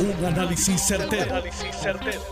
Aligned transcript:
Un 0.00 0.24
análisis 0.24 0.80
certero, 0.80 1.42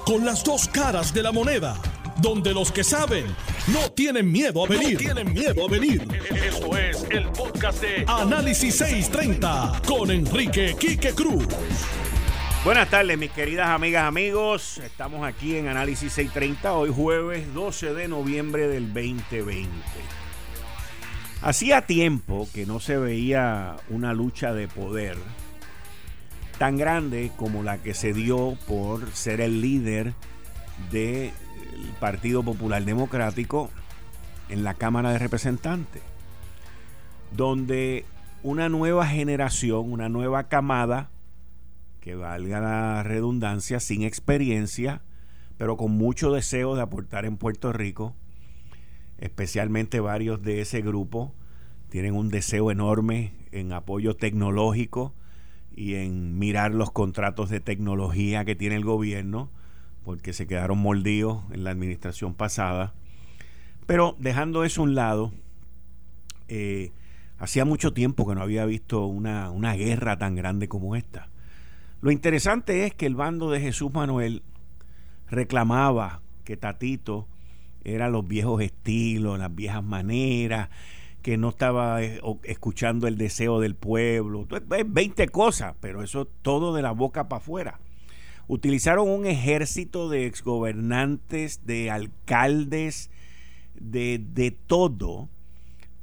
Con 0.04 0.24
las 0.24 0.44
dos 0.44 0.68
caras 0.68 1.12
de 1.12 1.20
la 1.20 1.32
moneda. 1.32 1.76
Donde 2.18 2.54
los 2.54 2.70
que 2.70 2.84
saben 2.84 3.26
no 3.66 3.90
tienen 3.90 4.30
miedo 4.30 4.64
a 4.64 4.68
venir. 4.68 4.96
tienen 4.98 5.32
miedo 5.32 5.66
a 5.66 5.68
venir. 5.68 6.06
Esto 6.30 6.76
es 6.78 7.04
el 7.10 7.24
podcast 7.30 7.80
de 7.82 8.04
Análisis 8.06 8.76
630 8.76 9.82
con 9.84 10.12
Enrique 10.12 10.76
Quique 10.78 11.12
Cruz. 11.12 11.44
Buenas 12.64 12.88
tardes, 12.88 13.18
mis 13.18 13.32
queridas 13.32 13.68
amigas, 13.68 14.04
amigos. 14.04 14.78
Estamos 14.78 15.26
aquí 15.26 15.56
en 15.56 15.66
Análisis 15.66 16.12
630, 16.12 16.72
hoy 16.72 16.92
jueves 16.94 17.52
12 17.52 17.94
de 17.94 18.06
noviembre 18.06 18.68
del 18.68 18.94
2020. 18.94 19.68
Hacía 21.42 21.82
tiempo 21.82 22.48
que 22.54 22.64
no 22.64 22.78
se 22.78 22.96
veía 22.96 23.76
una 23.88 24.12
lucha 24.12 24.52
de 24.52 24.68
poder 24.68 25.16
tan 26.58 26.76
grande 26.76 27.30
como 27.36 27.62
la 27.62 27.78
que 27.82 27.94
se 27.94 28.12
dio 28.12 28.56
por 28.66 29.10
ser 29.12 29.40
el 29.40 29.60
líder 29.60 30.14
del 30.90 31.32
Partido 32.00 32.42
Popular 32.42 32.84
Democrático 32.84 33.70
en 34.48 34.64
la 34.64 34.74
Cámara 34.74 35.10
de 35.10 35.18
Representantes, 35.18 36.02
donde 37.36 38.04
una 38.42 38.68
nueva 38.68 39.06
generación, 39.06 39.92
una 39.92 40.08
nueva 40.08 40.44
camada, 40.44 41.10
que 42.00 42.14
valga 42.14 42.60
la 42.60 43.02
redundancia, 43.02 43.80
sin 43.80 44.02
experiencia, 44.02 45.02
pero 45.58 45.76
con 45.76 45.92
mucho 45.92 46.32
deseo 46.32 46.76
de 46.76 46.82
aportar 46.82 47.24
en 47.24 47.36
Puerto 47.36 47.72
Rico, 47.72 48.14
especialmente 49.18 50.00
varios 50.00 50.42
de 50.42 50.60
ese 50.60 50.82
grupo, 50.82 51.34
tienen 51.88 52.14
un 52.14 52.28
deseo 52.28 52.70
enorme 52.70 53.32
en 53.52 53.72
apoyo 53.72 54.14
tecnológico, 54.14 55.14
y 55.76 55.94
en 55.96 56.38
mirar 56.38 56.72
los 56.74 56.90
contratos 56.90 57.50
de 57.50 57.60
tecnología 57.60 58.44
que 58.46 58.56
tiene 58.56 58.76
el 58.76 58.84
gobierno, 58.84 59.50
porque 60.04 60.32
se 60.32 60.46
quedaron 60.46 60.78
mordidos 60.78 61.44
en 61.52 61.64
la 61.64 61.70
administración 61.70 62.34
pasada. 62.34 62.94
Pero 63.86 64.16
dejando 64.18 64.64
eso 64.64 64.80
a 64.80 64.84
un 64.84 64.94
lado, 64.94 65.32
eh, 66.48 66.92
hacía 67.38 67.64
mucho 67.64 67.92
tiempo 67.92 68.26
que 68.26 68.34
no 68.34 68.42
había 68.42 68.64
visto 68.64 69.04
una, 69.04 69.50
una 69.50 69.74
guerra 69.74 70.16
tan 70.16 70.34
grande 70.34 70.66
como 70.66 70.96
esta. 70.96 71.28
Lo 72.00 72.10
interesante 72.10 72.86
es 72.86 72.94
que 72.94 73.06
el 73.06 73.14
bando 73.14 73.50
de 73.50 73.60
Jesús 73.60 73.92
Manuel 73.92 74.42
reclamaba 75.28 76.22
que 76.44 76.56
Tatito 76.56 77.28
era 77.84 78.08
los 78.08 78.26
viejos 78.26 78.62
estilos, 78.62 79.38
las 79.38 79.54
viejas 79.54 79.84
maneras, 79.84 80.70
que 81.26 81.38
no 81.38 81.48
estaba 81.48 82.04
eh, 82.04 82.20
escuchando 82.44 83.08
el 83.08 83.18
deseo 83.18 83.58
del 83.58 83.74
pueblo. 83.74 84.46
20 84.46 85.26
cosas, 85.30 85.74
pero 85.80 86.04
eso 86.04 86.26
todo 86.26 86.72
de 86.72 86.82
la 86.82 86.92
boca 86.92 87.28
para 87.28 87.42
afuera. 87.42 87.80
Utilizaron 88.46 89.08
un 89.08 89.26
ejército 89.26 90.08
de 90.08 90.26
exgobernantes, 90.26 91.66
de 91.66 91.90
alcaldes, 91.90 93.10
de, 93.74 94.20
de 94.24 94.52
todo, 94.52 95.28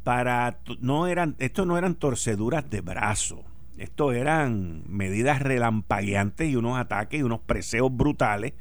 para 0.03 0.59
no 0.81 1.07
eran, 1.07 1.37
esto 1.39 1.65
no 1.65 1.77
eran 1.77 1.95
torceduras 1.95 2.69
de 2.69 2.81
brazo, 2.81 3.45
esto 3.77 4.11
eran 4.11 4.83
medidas 4.89 5.41
relampagueantes 5.41 6.49
y 6.49 6.57
unos 6.57 6.77
ataques 6.77 7.21
y 7.21 7.23
unos 7.23 7.39
preseos 7.39 7.95
brutales 7.95 8.55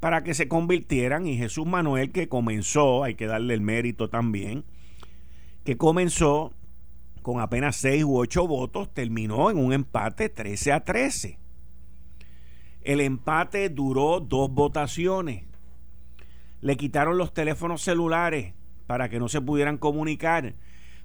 para 0.00 0.24
que 0.24 0.32
se 0.32 0.48
convirtieran 0.48 1.26
y 1.26 1.36
Jesús 1.36 1.66
Manuel 1.66 2.10
que 2.10 2.26
comenzó, 2.26 3.04
hay 3.04 3.16
que 3.16 3.26
darle 3.26 3.52
el 3.52 3.60
mérito 3.60 4.08
también, 4.08 4.64
que 5.64 5.76
comenzó 5.76 6.52
con 7.22 7.40
apenas 7.40 7.76
6 7.76 8.04
u 8.04 8.16
8 8.16 8.46
votos, 8.46 8.92
terminó 8.92 9.50
en 9.50 9.58
un 9.58 9.72
empate 9.72 10.28
13 10.28 10.72
a 10.72 10.84
13. 10.84 11.38
El 12.82 13.00
empate 13.00 13.68
duró 13.68 14.20
dos 14.20 14.50
votaciones. 14.50 15.44
Le 16.60 16.76
quitaron 16.76 17.18
los 17.18 17.34
teléfonos 17.34 17.82
celulares 17.82 18.54
para 18.86 19.08
que 19.08 19.18
no 19.18 19.28
se 19.28 19.40
pudieran 19.40 19.76
comunicar, 19.78 20.54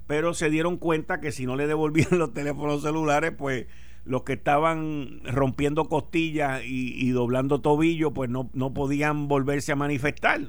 pero 0.06 0.34
se 0.34 0.50
dieron 0.50 0.78
cuenta 0.78 1.20
que 1.20 1.32
si 1.32 1.46
no 1.46 1.56
le 1.56 1.66
devolvían 1.66 2.08
los 2.18 2.32
teléfonos 2.32 2.82
celulares, 2.82 3.32
pues 3.36 3.66
los 4.04 4.22
que 4.22 4.34
estaban 4.34 5.20
rompiendo 5.24 5.88
costillas 5.88 6.62
y, 6.64 7.10
doblando 7.10 7.60
tobillos, 7.60 8.12
pues 8.14 8.30
no, 8.30 8.50
no 8.54 8.72
podían 8.72 9.28
volverse 9.28 9.72
a 9.72 9.76
manifestar. 9.76 10.40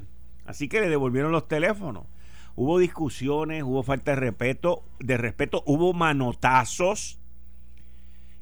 Así 0.46 0.70
que 0.70 0.80
le 0.80 0.90
devolvieron 0.90 1.32
los 1.32 1.48
teléfonos 1.48 2.06
hubo 2.58 2.80
discusiones, 2.80 3.62
hubo 3.64 3.84
falta 3.84 4.12
de 4.12 4.18
respeto, 4.18 4.84
de 5.00 5.16
respeto, 5.16 5.64
hubo 5.68 5.94
manotazos 5.94 7.20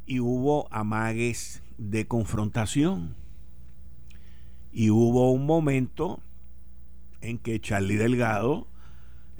y 0.05 0.21
hubo 0.21 0.67
amagues 0.71 1.61
de 1.77 2.07
confrontación. 2.07 3.13
Y 4.71 4.89
hubo 4.89 5.31
un 5.31 5.45
momento 5.45 6.21
en 7.19 7.37
que 7.37 7.59
Charlie 7.59 7.97
Delgado, 7.97 8.67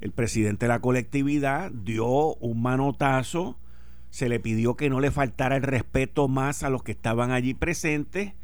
el 0.00 0.12
presidente 0.12 0.66
de 0.66 0.68
la 0.68 0.80
colectividad, 0.80 1.72
dio 1.72 2.34
un 2.34 2.60
manotazo, 2.60 3.58
se 4.10 4.28
le 4.28 4.40
pidió 4.40 4.76
que 4.76 4.90
no 4.90 5.00
le 5.00 5.10
faltara 5.10 5.56
el 5.56 5.62
respeto 5.62 6.28
más 6.28 6.62
a 6.62 6.68
los 6.68 6.82
que 6.82 6.92
estaban 6.92 7.30
allí 7.30 7.54
presentes, 7.54 8.34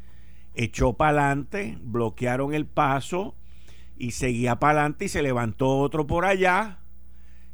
echó 0.55 0.93
para 0.93 1.11
adelante, 1.11 1.77
bloquearon 1.83 2.55
el 2.55 2.65
paso 2.65 3.35
y 3.97 4.11
seguía 4.11 4.59
para 4.59 4.79
adelante 4.79 5.05
y 5.05 5.09
se 5.09 5.21
levantó 5.21 5.79
otro 5.79 6.07
por 6.07 6.25
allá 6.25 6.79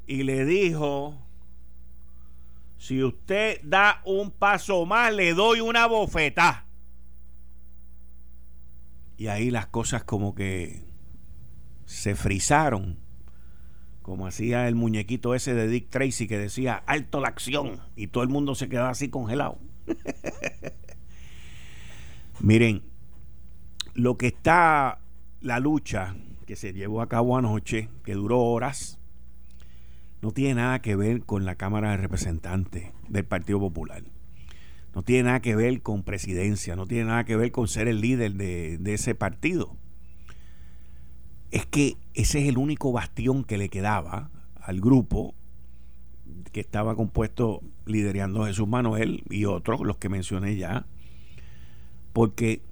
y 0.08 0.24
le 0.24 0.46
dijo, 0.46 1.18
si 2.78 3.04
usted 3.04 3.62
da 3.64 4.02
un 4.06 4.32
paso 4.32 4.86
más, 4.86 5.14
le 5.14 5.34
doy 5.34 5.62
una 5.62 5.86
bofeta. 5.86 6.66
Y 9.18 9.28
ahí 9.28 9.52
las 9.52 9.68
cosas 9.68 10.04
como 10.04 10.34
que 10.34 10.84
se 11.86 12.16
frizaron, 12.16 12.98
como 14.02 14.26
hacía 14.26 14.68
el 14.68 14.76
muñequito 14.76 15.36
ese 15.36 15.54
de 15.54 15.68
Dick 15.68 15.90
Tracy 15.90 16.28
que 16.28 16.38
decía, 16.38 16.82
alto 16.88 17.20
la 17.20 17.28
acción, 17.28 17.82
y 17.96 18.08
todo 18.08 18.24
el 18.24 18.30
mundo 18.30 18.56
se 18.56 18.70
quedaba 18.70 18.90
así 18.90 19.10
congelado. 19.10 19.60
Miren, 22.40 22.82
lo 23.94 24.18
que 24.18 24.28
está 24.28 25.00
la 25.42 25.60
lucha 25.60 26.16
que 26.50 26.56
se 26.56 26.74
llevó 26.74 27.04
a 27.04 27.08
cabo 27.08 27.38
anoche, 27.38 27.90
que 28.04 28.16
duró 28.16 28.40
horas, 28.40 28.98
no 30.20 30.32
tiene 30.32 30.56
nada 30.56 30.82
que 30.82 30.96
ver 30.96 31.22
con 31.22 31.46
la 31.46 31.54
Cámara 31.54 31.92
de 31.92 31.98
Representantes 31.98 32.92
del 33.08 33.24
Partido 33.24 33.60
Popular. 33.60 34.02
No 34.96 35.04
tiene 35.04 35.26
nada 35.26 35.42
que 35.42 35.56
ver 35.56 35.84
con 35.84 36.02
presidencia, 36.02 36.76
no 36.76 36.88
tiene 36.88 37.06
nada 37.06 37.24
que 37.24 37.36
ver 37.36 37.52
con 37.52 37.68
ser 37.68 37.88
el 37.88 38.02
líder 38.02 38.34
de, 38.34 38.80
ese 38.92 39.14
partido. 39.14 39.78
Es 41.52 41.68
que 41.68 41.98
ese 42.16 42.40
es 42.40 42.50
el 42.50 42.58
único 42.58 42.92
bastión 42.92 43.44
que 43.44 43.60
le 43.60 43.70
quedaba 43.70 44.32
al 44.56 44.82
grupo 44.82 45.36
que 46.52 46.62
estaba 46.62 46.96
compuesto 46.96 47.62
liderando 47.86 48.46
Jesús 48.46 48.68
Manuel 48.68 49.24
y 49.30 49.46
otros, 49.46 49.82
los 49.82 49.98
que 49.98 50.10
mencioné 50.10 50.56
ya, 50.56 50.88
porque 52.12 52.64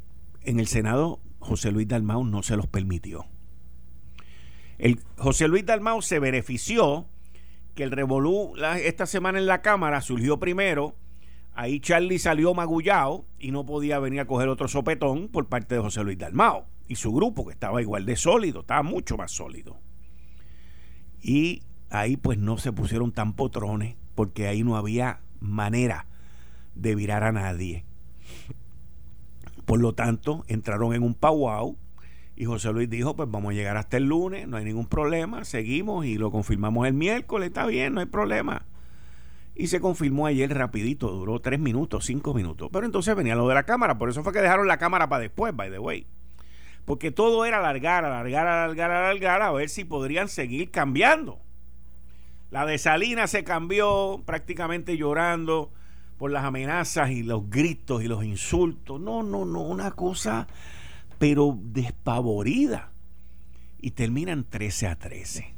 en 0.41 0.59
el 0.59 0.65
Senado 0.65 1.19
José 1.37 1.71
Luis 1.71 1.87
Dalmau 1.87 2.25
no 2.25 2.41
se 2.41 2.57
los 2.57 2.65
permitió. 2.65 3.27
El 4.77 4.99
José 5.17 5.47
Luis 5.47 5.65
Dalmau 5.65 6.01
se 6.01 6.19
benefició 6.19 7.07
que 7.75 7.83
el 7.83 7.91
revolú 7.91 8.53
esta 8.81 9.05
semana 9.05 9.39
en 9.39 9.45
la 9.45 9.61
Cámara 9.61 10.01
surgió 10.01 10.39
primero. 10.39 10.95
Ahí 11.53 11.79
Charlie 11.79 12.19
salió 12.19 12.53
magullado 12.53 13.25
y 13.39 13.51
no 13.51 13.65
podía 13.65 13.99
venir 13.99 14.19
a 14.19 14.27
coger 14.27 14.49
otro 14.49 14.67
sopetón 14.67 15.27
por 15.29 15.47
parte 15.47 15.75
de 15.75 15.81
José 15.81 16.03
Luis 16.03 16.17
Dalmao 16.17 16.65
y 16.87 16.95
su 16.95 17.11
grupo, 17.11 17.45
que 17.45 17.53
estaba 17.53 17.81
igual 17.81 18.05
de 18.05 18.15
sólido, 18.15 18.61
estaba 18.61 18.83
mucho 18.83 19.17
más 19.17 19.31
sólido. 19.31 19.77
Y 21.21 21.63
ahí 21.89 22.17
pues 22.17 22.37
no 22.37 22.57
se 22.57 22.71
pusieron 22.71 23.11
tan 23.11 23.33
potrones 23.33 23.95
porque 24.15 24.47
ahí 24.47 24.63
no 24.63 24.77
había 24.77 25.19
manera 25.39 26.05
de 26.75 26.95
virar 26.95 27.23
a 27.23 27.31
nadie. 27.31 27.85
Por 29.65 29.79
lo 29.79 29.93
tanto, 29.93 30.45
entraron 30.47 30.93
en 30.93 31.03
un 31.03 31.13
powwow 31.13 31.77
y 32.39 32.45
José 32.45 32.71
Luis 32.71 32.87
dijo, 32.87 33.15
pues 33.15 33.29
vamos 33.31 33.51
a 33.51 33.55
llegar 33.55 33.77
hasta 33.77 33.97
el 33.97 34.03
lunes, 34.03 34.47
no 34.47 34.57
hay 34.57 34.63
ningún 34.63 34.85
problema, 34.85 35.43
seguimos 35.43 36.05
y 36.05 36.19
lo 36.19 36.29
confirmamos 36.29 36.85
el 36.85 36.93
miércoles, 36.93 37.47
está 37.47 37.65
bien, 37.65 37.95
no 37.95 37.99
hay 37.99 38.05
problema. 38.05 38.67
Y 39.55 39.67
se 39.67 39.79
confirmó 39.79 40.27
ayer 40.27 40.55
rapidito, 40.55 41.09
duró 41.09 41.39
tres 41.39 41.59
minutos, 41.59 42.05
cinco 42.05 42.35
minutos. 42.35 42.69
Pero 42.71 42.85
entonces 42.85 43.15
venía 43.15 43.33
lo 43.33 43.47
de 43.47 43.55
la 43.55 43.63
cámara, 43.63 43.97
por 43.97 44.07
eso 44.07 44.23
fue 44.23 44.33
que 44.33 44.41
dejaron 44.41 44.67
la 44.67 44.77
cámara 44.77 45.09
para 45.09 45.23
después, 45.23 45.55
by 45.55 45.71
the 45.71 45.79
way. 45.79 46.05
Porque 46.85 47.09
todo 47.09 47.43
era 47.43 47.57
alargar, 47.57 48.05
alargar, 48.05 48.45
alargar, 48.45 48.91
alargar, 48.91 49.41
a 49.41 49.51
ver 49.51 49.67
si 49.69 49.83
podrían 49.83 50.29
seguir 50.29 50.69
cambiando. 50.69 51.39
La 52.51 52.67
de 52.67 52.77
Salinas 52.77 53.31
se 53.31 53.43
cambió 53.43 54.21
prácticamente 54.27 54.95
llorando 54.95 55.71
por 56.19 56.29
las 56.29 56.45
amenazas 56.45 57.09
y 57.09 57.23
los 57.23 57.49
gritos 57.49 58.03
y 58.03 58.07
los 58.07 58.23
insultos. 58.23 59.01
No, 59.01 59.23
no, 59.23 59.43
no, 59.43 59.61
una 59.61 59.89
cosa 59.89 60.47
pero 61.19 61.57
despavorida. 61.61 62.91
Y 63.79 63.91
terminan 63.91 64.43
13 64.43 64.87
a 64.87 64.95
13. 64.95 65.53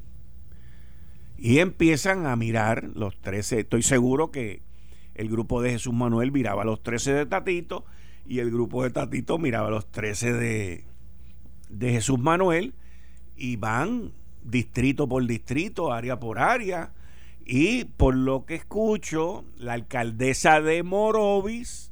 Y 1.37 1.59
empiezan 1.59 2.25
a 2.25 2.35
mirar 2.35 2.89
los 2.95 3.19
13. 3.21 3.61
Estoy 3.61 3.81
seguro 3.81 4.31
que 4.31 4.61
el 5.15 5.29
grupo 5.29 5.61
de 5.61 5.71
Jesús 5.71 5.93
Manuel 5.93 6.31
viraba 6.31 6.65
los 6.65 6.83
13 6.83 7.13
de 7.13 7.25
Tatito 7.25 7.85
y 8.27 8.39
el 8.39 8.51
grupo 8.51 8.83
de 8.83 8.89
Tatito 8.89 9.37
miraba 9.37 9.69
los 9.69 9.89
13 9.91 10.33
de, 10.33 10.83
de 11.69 11.91
Jesús 11.91 12.19
Manuel 12.19 12.73
y 13.35 13.55
van 13.55 14.11
distrito 14.43 15.07
por 15.07 15.25
distrito, 15.25 15.91
área 15.91 16.19
por 16.19 16.39
área. 16.39 16.91
Y 17.45 17.85
por 17.85 18.15
lo 18.15 18.45
que 18.45 18.55
escucho, 18.55 19.45
la 19.57 19.73
alcaldesa 19.73 20.61
de 20.61 20.83
Morovis 20.83 21.88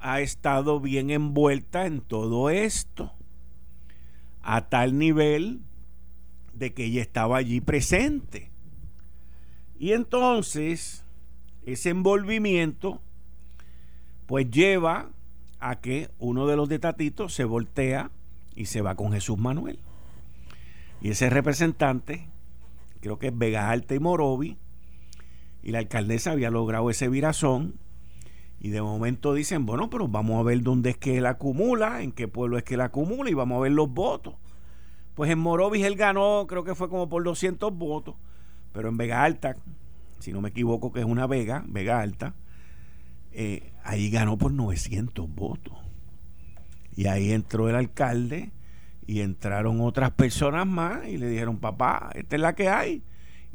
ha 0.00 0.20
estado 0.20 0.80
bien 0.80 1.10
envuelta 1.10 1.86
en 1.86 2.00
todo 2.00 2.50
esto, 2.50 3.12
a 4.42 4.68
tal 4.68 4.98
nivel 4.98 5.60
de 6.54 6.72
que 6.72 6.86
ella 6.86 7.02
estaba 7.02 7.36
allí 7.38 7.60
presente. 7.60 8.50
Y 9.78 9.92
entonces, 9.92 11.04
ese 11.64 11.90
envolvimiento, 11.90 13.00
pues 14.26 14.50
lleva 14.50 15.10
a 15.58 15.80
que 15.80 16.10
uno 16.18 16.46
de 16.46 16.56
los 16.56 16.68
de 16.68 16.78
Tatito 16.78 17.28
se 17.28 17.44
voltea 17.44 18.10
y 18.54 18.66
se 18.66 18.82
va 18.82 18.94
con 18.94 19.12
Jesús 19.12 19.38
Manuel. 19.38 19.78
Y 21.00 21.10
ese 21.10 21.30
representante, 21.30 22.28
creo 23.00 23.18
que 23.18 23.28
es 23.28 23.38
Vega 23.38 23.70
Alta 23.70 23.94
y 23.94 23.98
Morovi, 23.98 24.58
y 25.62 25.72
la 25.72 25.78
alcaldesa 25.78 26.32
había 26.32 26.50
logrado 26.50 26.90
ese 26.90 27.08
virazón. 27.08 27.79
Y 28.60 28.68
de 28.68 28.82
momento 28.82 29.32
dicen, 29.32 29.64
bueno, 29.64 29.88
pero 29.88 30.06
vamos 30.06 30.38
a 30.38 30.42
ver 30.42 30.60
dónde 30.62 30.90
es 30.90 30.98
que 30.98 31.16
él 31.16 31.26
acumula, 31.26 32.02
en 32.02 32.12
qué 32.12 32.28
pueblo 32.28 32.58
es 32.58 32.64
que 32.64 32.74
él 32.74 32.82
acumula 32.82 33.30
y 33.30 33.34
vamos 33.34 33.56
a 33.56 33.60
ver 33.62 33.72
los 33.72 33.90
votos. 33.90 34.34
Pues 35.14 35.30
en 35.30 35.38
Morovis 35.38 35.84
él 35.84 35.96
ganó, 35.96 36.46
creo 36.46 36.62
que 36.62 36.74
fue 36.74 36.90
como 36.90 37.08
por 37.08 37.24
200 37.24 37.74
votos, 37.76 38.16
pero 38.72 38.90
en 38.90 38.98
Vega 38.98 39.24
Alta, 39.24 39.56
si 40.18 40.32
no 40.32 40.42
me 40.42 40.50
equivoco 40.50 40.92
que 40.92 41.00
es 41.00 41.06
una 41.06 41.26
Vega, 41.26 41.64
Vega 41.66 42.00
Alta, 42.00 42.34
eh, 43.32 43.72
ahí 43.82 44.10
ganó 44.10 44.36
por 44.36 44.52
900 44.52 45.34
votos. 45.34 45.74
Y 46.94 47.06
ahí 47.06 47.32
entró 47.32 47.68
el 47.70 47.76
alcalde 47.76 48.50
y 49.06 49.20
entraron 49.20 49.80
otras 49.80 50.10
personas 50.10 50.66
más 50.66 51.08
y 51.08 51.16
le 51.16 51.28
dijeron, 51.28 51.58
papá, 51.58 52.10
esta 52.14 52.36
es 52.36 52.42
la 52.42 52.54
que 52.54 52.68
hay. 52.68 53.02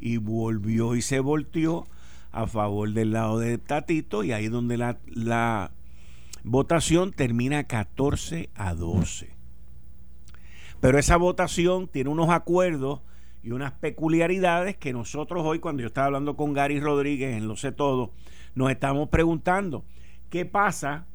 Y 0.00 0.16
volvió 0.16 0.96
y 0.96 1.02
se 1.02 1.20
volteó 1.20 1.86
a 2.36 2.46
favor 2.46 2.92
del 2.92 3.12
lado 3.12 3.38
de 3.38 3.56
Tatito 3.56 4.22
y 4.22 4.32
ahí 4.32 4.48
donde 4.48 4.76
la, 4.76 4.98
la 5.06 5.70
votación 6.44 7.12
termina 7.12 7.64
14 7.64 8.50
a 8.54 8.74
12. 8.74 9.34
Pero 10.80 10.98
esa 10.98 11.16
votación 11.16 11.88
tiene 11.88 12.10
unos 12.10 12.28
acuerdos 12.28 13.00
y 13.42 13.52
unas 13.52 13.72
peculiaridades 13.72 14.76
que 14.76 14.92
nosotros 14.92 15.44
hoy, 15.46 15.60
cuando 15.60 15.80
yo 15.80 15.86
estaba 15.86 16.08
hablando 16.08 16.36
con 16.36 16.52
Gary 16.52 16.78
Rodríguez 16.78 17.34
en 17.34 17.48
Lo 17.48 17.56
sé 17.56 17.72
todo, 17.72 18.12
nos 18.54 18.70
estamos 18.70 19.08
preguntando, 19.08 19.86
¿qué 20.28 20.44
pasa 20.44 21.06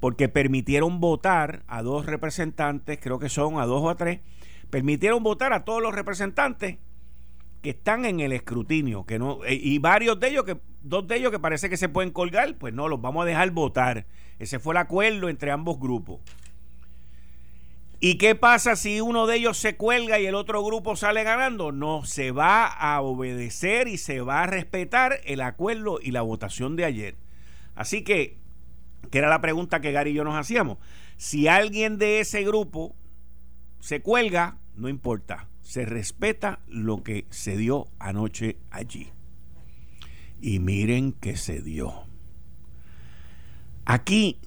porque 0.00 0.28
permitieron 0.28 0.98
votar 0.98 1.62
a 1.68 1.82
dos 1.82 2.06
representantes, 2.06 2.98
creo 3.00 3.20
que 3.20 3.28
son 3.28 3.60
a 3.60 3.66
dos 3.66 3.82
o 3.82 3.88
a 3.88 3.94
tres, 3.94 4.20
permitieron 4.68 5.22
votar 5.22 5.52
a 5.52 5.64
todos 5.64 5.80
los 5.80 5.94
representantes 5.94 6.78
están 7.70 8.04
en 8.04 8.20
el 8.20 8.32
escrutinio, 8.32 9.04
que 9.04 9.18
no 9.18 9.44
eh, 9.44 9.54
y 9.54 9.78
varios 9.78 10.18
de 10.20 10.28
ellos 10.28 10.44
que 10.44 10.58
dos 10.82 11.06
de 11.06 11.16
ellos 11.16 11.32
que 11.32 11.38
parece 11.38 11.68
que 11.68 11.76
se 11.76 11.88
pueden 11.88 12.10
colgar, 12.10 12.56
pues 12.56 12.72
no 12.72 12.88
los 12.88 13.00
vamos 13.00 13.22
a 13.22 13.26
dejar 13.26 13.50
votar. 13.50 14.06
Ese 14.38 14.58
fue 14.58 14.74
el 14.74 14.78
acuerdo 14.78 15.28
entre 15.28 15.50
ambos 15.50 15.80
grupos. 15.80 16.20
¿Y 17.98 18.18
qué 18.18 18.34
pasa 18.34 18.76
si 18.76 19.00
uno 19.00 19.26
de 19.26 19.36
ellos 19.36 19.56
se 19.56 19.76
cuelga 19.76 20.20
y 20.20 20.26
el 20.26 20.34
otro 20.34 20.62
grupo 20.62 20.96
sale 20.96 21.24
ganando? 21.24 21.72
No, 21.72 22.04
se 22.04 22.30
va 22.30 22.66
a 22.66 23.00
obedecer 23.00 23.88
y 23.88 23.96
se 23.96 24.20
va 24.20 24.42
a 24.42 24.46
respetar 24.46 25.20
el 25.24 25.40
acuerdo 25.40 25.98
y 26.02 26.10
la 26.10 26.20
votación 26.20 26.76
de 26.76 26.84
ayer. 26.84 27.14
Así 27.74 28.04
que 28.04 28.36
que 29.10 29.18
era 29.18 29.28
la 29.28 29.40
pregunta 29.40 29.80
que 29.80 29.92
Gary 29.92 30.10
y 30.10 30.14
yo 30.14 30.24
nos 30.24 30.34
hacíamos. 30.34 30.78
Si 31.16 31.48
alguien 31.48 31.98
de 31.98 32.20
ese 32.20 32.44
grupo 32.44 32.94
se 33.80 34.02
cuelga, 34.02 34.58
no 34.74 34.88
importa, 34.88 35.48
se 35.66 35.84
respeta 35.84 36.60
lo 36.68 37.02
que 37.02 37.26
se 37.30 37.56
dio 37.56 37.88
anoche 37.98 38.56
allí. 38.70 39.08
Y 40.40 40.60
miren 40.60 41.10
que 41.10 41.36
se 41.36 41.60
dio. 41.60 41.92
Aquí 43.84 44.38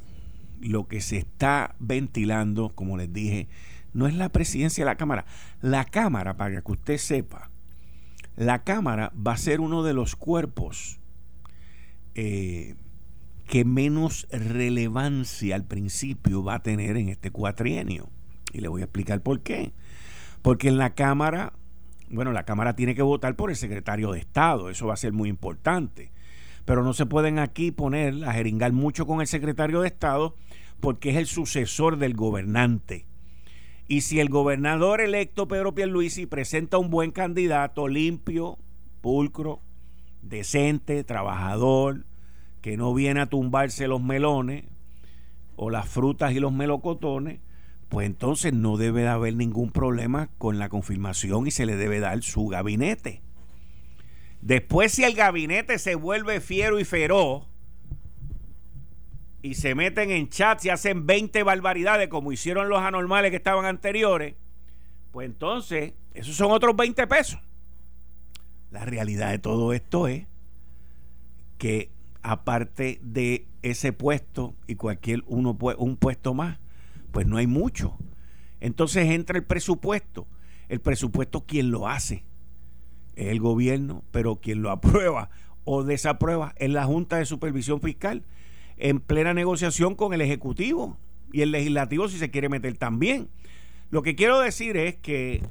lo 0.61 0.87
que 0.87 1.01
se 1.01 1.17
está 1.17 1.75
ventilando, 1.77 2.69
como 2.69 2.95
les 2.95 3.11
dije, 3.11 3.49
no 3.93 4.07
es 4.07 4.13
la 4.13 4.29
presidencia 4.29 4.85
de 4.85 4.91
la 4.91 4.95
Cámara. 4.95 5.25
La 5.59 5.83
Cámara, 5.83 6.37
para 6.37 6.61
que 6.61 6.71
usted 6.71 6.97
sepa, 6.97 7.49
la 8.37 8.63
Cámara 8.63 9.11
va 9.15 9.33
a 9.33 9.37
ser 9.37 9.59
uno 9.59 9.83
de 9.83 9.93
los 9.93 10.15
cuerpos 10.15 11.01
eh, 12.15 12.75
que 13.45 13.65
menos 13.65 14.25
relevancia 14.31 15.55
al 15.55 15.65
principio 15.65 16.45
va 16.45 16.55
a 16.55 16.63
tener 16.63 16.95
en 16.95 17.09
este 17.09 17.29
cuatrienio. 17.29 18.09
Y 18.53 18.61
le 18.61 18.69
voy 18.69 18.83
a 18.83 18.85
explicar 18.85 19.21
por 19.21 19.41
qué. 19.41 19.73
Porque 20.41 20.69
en 20.69 20.77
la 20.77 20.95
Cámara, 20.95 21.53
bueno, 22.09 22.31
la 22.31 22.43
Cámara 22.43 22.75
tiene 22.75 22.95
que 22.95 23.01
votar 23.01 23.35
por 23.35 23.49
el 23.49 23.55
secretario 23.55 24.11
de 24.11 24.19
Estado, 24.19 24.69
eso 24.69 24.87
va 24.87 24.93
a 24.93 24.97
ser 24.97 25.13
muy 25.13 25.29
importante. 25.29 26.11
Pero 26.65 26.83
no 26.83 26.93
se 26.93 27.05
pueden 27.05 27.39
aquí 27.39 27.71
poner 27.71 28.23
a 28.25 28.33
jeringar 28.33 28.71
mucho 28.73 29.05
con 29.05 29.21
el 29.21 29.27
secretario 29.27 29.81
de 29.81 29.87
Estado 29.87 30.35
porque 30.79 31.11
es 31.11 31.17
el 31.17 31.25
sucesor 31.25 31.97
del 31.97 32.15
gobernante. 32.15 33.05
Y 33.87 34.01
si 34.01 34.19
el 34.19 34.29
gobernador 34.29 35.01
electo 35.01 35.47
Pedro 35.47 35.73
Pierluisi 35.73 36.27
presenta 36.27 36.77
un 36.77 36.91
buen 36.91 37.11
candidato, 37.11 37.87
limpio, 37.87 38.59
pulcro, 39.01 39.61
decente, 40.21 41.03
trabajador, 41.03 42.05
que 42.61 42.77
no 42.77 42.93
viene 42.93 43.21
a 43.21 43.25
tumbarse 43.25 43.87
los 43.87 44.01
melones 44.01 44.65
o 45.55 45.69
las 45.69 45.89
frutas 45.89 46.33
y 46.33 46.39
los 46.39 46.53
melocotones, 46.53 47.39
pues 47.89 48.05
entonces 48.05 48.53
no 48.53 48.77
debe 48.77 49.01
de 49.01 49.07
haber 49.07 49.35
ningún 49.35 49.71
problema 49.71 50.29
con 50.37 50.59
la 50.59 50.69
confirmación 50.69 51.47
y 51.47 51.51
se 51.51 51.65
le 51.65 51.75
debe 51.75 51.99
dar 51.99 52.21
su 52.21 52.47
gabinete. 52.47 53.21
Después 54.41 54.93
si 54.93 55.03
el 55.03 55.15
gabinete 55.15 55.79
se 55.79 55.95
vuelve 55.95 56.39
fiero 56.39 56.79
y 56.79 56.85
feroz 56.85 57.47
y 59.41 59.55
se 59.55 59.73
meten 59.73 60.11
en 60.11 60.29
chats 60.29 60.65
y 60.65 60.69
hacen 60.69 61.07
20 61.07 61.41
barbaridades 61.43 62.09
como 62.09 62.31
hicieron 62.31 62.69
los 62.69 62.79
anormales 62.79 63.31
que 63.31 63.37
estaban 63.37 63.65
anteriores, 63.65 64.35
pues 65.11 65.25
entonces 65.25 65.93
esos 66.13 66.35
son 66.35 66.51
otros 66.51 66.75
20 66.75 67.07
pesos. 67.07 67.39
La 68.69 68.85
realidad 68.85 69.31
de 69.31 69.39
todo 69.39 69.73
esto 69.73 70.07
es 70.07 70.27
que 71.57 71.89
aparte 72.21 72.99
de 73.01 73.47
ese 73.63 73.93
puesto 73.93 74.53
y 74.67 74.75
cualquier 74.75 75.23
uno 75.25 75.57
un 75.77 75.97
puesto 75.97 76.35
más, 76.35 76.59
pues 77.11 77.27
no 77.27 77.37
hay 77.37 77.47
mucho. 77.47 77.97
Entonces 78.59 79.09
entra 79.09 79.37
el 79.37 79.43
presupuesto. 79.43 80.27
El 80.67 80.81
presupuesto 80.81 81.45
quien 81.45 81.71
lo 81.71 81.87
hace 81.87 82.23
es 83.15 83.27
el 83.27 83.39
gobierno, 83.39 84.03
pero 84.11 84.37
quien 84.37 84.61
lo 84.61 84.71
aprueba 84.71 85.29
o 85.63 85.83
desaprueba 85.83 86.53
es 86.57 86.69
la 86.69 86.85
Junta 86.85 87.17
de 87.17 87.25
Supervisión 87.25 87.81
Fiscal 87.81 88.23
en 88.77 88.99
plena 88.99 89.33
negociación 89.33 89.95
con 89.95 90.13
el 90.13 90.21
Ejecutivo 90.21 90.97
y 91.31 91.41
el 91.41 91.51
Legislativo 91.51 92.07
si 92.07 92.17
se 92.17 92.31
quiere 92.31 92.49
meter 92.49 92.77
también. 92.77 93.29
Lo 93.91 94.01
que 94.03 94.15
quiero 94.15 94.39
decir 94.39 94.77
es 94.77 94.95
que, 94.95 95.41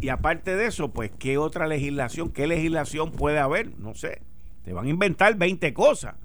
y 0.00 0.08
aparte 0.08 0.56
de 0.56 0.66
eso, 0.66 0.92
pues, 0.92 1.10
¿qué 1.18 1.38
otra 1.38 1.66
legislación, 1.66 2.30
qué 2.30 2.46
legislación 2.46 3.12
puede 3.12 3.38
haber? 3.38 3.78
No 3.78 3.94
sé. 3.94 4.22
Te 4.64 4.72
van 4.72 4.86
a 4.86 4.90
inventar 4.90 5.36
20 5.36 5.72
cosas. 5.72 6.16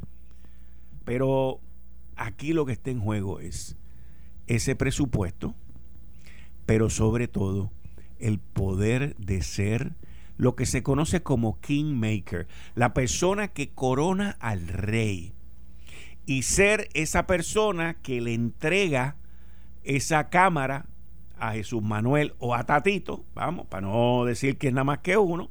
Pero 1.06 1.60
aquí 2.16 2.54
lo 2.54 2.66
que 2.66 2.74
está 2.74 2.90
en 2.90 3.00
juego 3.00 3.40
es 3.40 3.78
ese 4.55 4.75
presupuesto, 4.75 5.55
pero 6.65 6.89
sobre 6.89 7.27
todo 7.27 7.72
el 8.20 8.39
poder 8.39 9.15
de 9.15 9.41
ser 9.41 9.93
lo 10.38 10.55
que 10.55 10.65
se 10.65 10.84
conoce 10.84 11.24
como 11.24 11.60
kingmaker, 11.62 12.48
la 12.75 12.93
persona 12.93 13.48
que 13.50 13.70
corona 13.70 14.38
al 14.39 14.67
rey. 14.67 15.34
Y 16.25 16.43
ser 16.43 16.89
esa 16.93 17.27
persona 17.27 17.96
que 18.01 18.22
le 18.22 18.34
entrega 18.34 19.15
esa 19.84 20.29
cámara 20.29 20.86
a 21.38 21.53
Jesús 21.53 21.81
Manuel 21.81 22.34
o 22.38 22.53
a 22.53 22.65
Tatito, 22.65 23.25
vamos, 23.34 23.67
para 23.67 23.88
no 23.88 24.25
decir 24.25 24.58
que 24.58 24.67
es 24.67 24.74
nada 24.74 24.84
más 24.84 25.00
que 25.00 25.17
uno, 25.17 25.50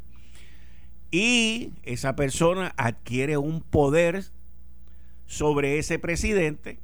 y 1.11 1.73
esa 1.83 2.15
persona 2.15 2.73
adquiere 2.77 3.37
un 3.39 3.63
poder 3.63 4.25
sobre 5.27 5.79
ese 5.79 5.99
presidente 5.99 6.79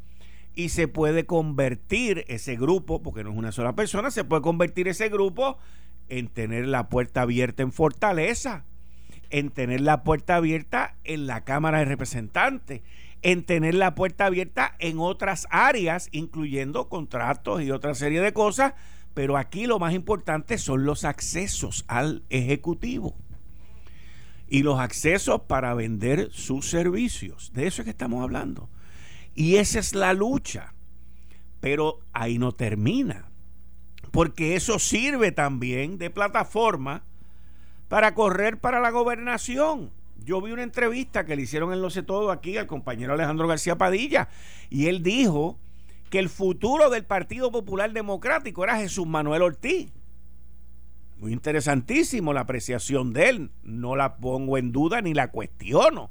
y 0.56 0.70
se 0.70 0.88
puede 0.88 1.26
convertir 1.26 2.24
ese 2.28 2.56
grupo, 2.56 3.02
porque 3.02 3.22
no 3.22 3.30
es 3.30 3.36
una 3.36 3.52
sola 3.52 3.76
persona, 3.76 4.10
se 4.10 4.24
puede 4.24 4.42
convertir 4.42 4.88
ese 4.88 5.10
grupo 5.10 5.58
en 6.08 6.28
tener 6.28 6.66
la 6.66 6.88
puerta 6.88 7.22
abierta 7.22 7.62
en 7.62 7.72
Fortaleza, 7.72 8.64
en 9.28 9.50
tener 9.50 9.82
la 9.82 10.02
puerta 10.02 10.36
abierta 10.36 10.96
en 11.04 11.26
la 11.26 11.44
Cámara 11.44 11.80
de 11.80 11.84
Representantes, 11.84 12.80
en 13.20 13.44
tener 13.44 13.74
la 13.74 13.94
puerta 13.94 14.26
abierta 14.26 14.74
en 14.78 14.98
otras 14.98 15.46
áreas, 15.50 16.08
incluyendo 16.10 16.88
contratos 16.88 17.60
y 17.62 17.70
otra 17.70 17.94
serie 17.94 18.22
de 18.22 18.32
cosas, 18.32 18.72
pero 19.12 19.36
aquí 19.36 19.66
lo 19.66 19.78
más 19.78 19.92
importante 19.92 20.56
son 20.56 20.86
los 20.86 21.04
accesos 21.04 21.84
al 21.86 22.22
Ejecutivo 22.30 23.14
y 24.48 24.62
los 24.62 24.78
accesos 24.80 25.42
para 25.42 25.74
vender 25.74 26.30
sus 26.32 26.70
servicios. 26.70 27.52
De 27.52 27.66
eso 27.66 27.82
es 27.82 27.84
que 27.84 27.90
estamos 27.90 28.22
hablando. 28.22 28.70
Y 29.36 29.56
esa 29.56 29.78
es 29.78 29.94
la 29.94 30.14
lucha. 30.14 30.74
Pero 31.60 32.00
ahí 32.12 32.38
no 32.38 32.52
termina. 32.52 33.28
Porque 34.10 34.56
eso 34.56 34.78
sirve 34.78 35.30
también 35.30 35.98
de 35.98 36.10
plataforma 36.10 37.04
para 37.88 38.14
correr 38.14 38.58
para 38.58 38.80
la 38.80 38.90
gobernación. 38.90 39.90
Yo 40.24 40.40
vi 40.40 40.52
una 40.52 40.62
entrevista 40.62 41.24
que 41.24 41.36
le 41.36 41.42
hicieron 41.42 41.72
en 41.72 41.82
Lo 41.82 41.90
sé 41.90 42.02
todo 42.02 42.30
aquí 42.30 42.56
al 42.56 42.66
compañero 42.66 43.12
Alejandro 43.12 43.46
García 43.46 43.76
Padilla 43.76 44.28
y 44.70 44.86
él 44.86 45.02
dijo 45.02 45.58
que 46.10 46.18
el 46.18 46.28
futuro 46.28 46.90
del 46.90 47.04
Partido 47.04 47.52
Popular 47.52 47.92
Democrático 47.92 48.64
era 48.64 48.78
Jesús 48.78 49.06
Manuel 49.06 49.42
Ortiz. 49.42 49.92
Muy 51.18 51.32
interesantísimo 51.32 52.32
la 52.32 52.40
apreciación 52.40 53.12
de 53.12 53.28
él. 53.28 53.50
No 53.62 53.96
la 53.96 54.16
pongo 54.16 54.58
en 54.58 54.72
duda 54.72 55.00
ni 55.00 55.14
la 55.14 55.30
cuestiono. 55.30 56.10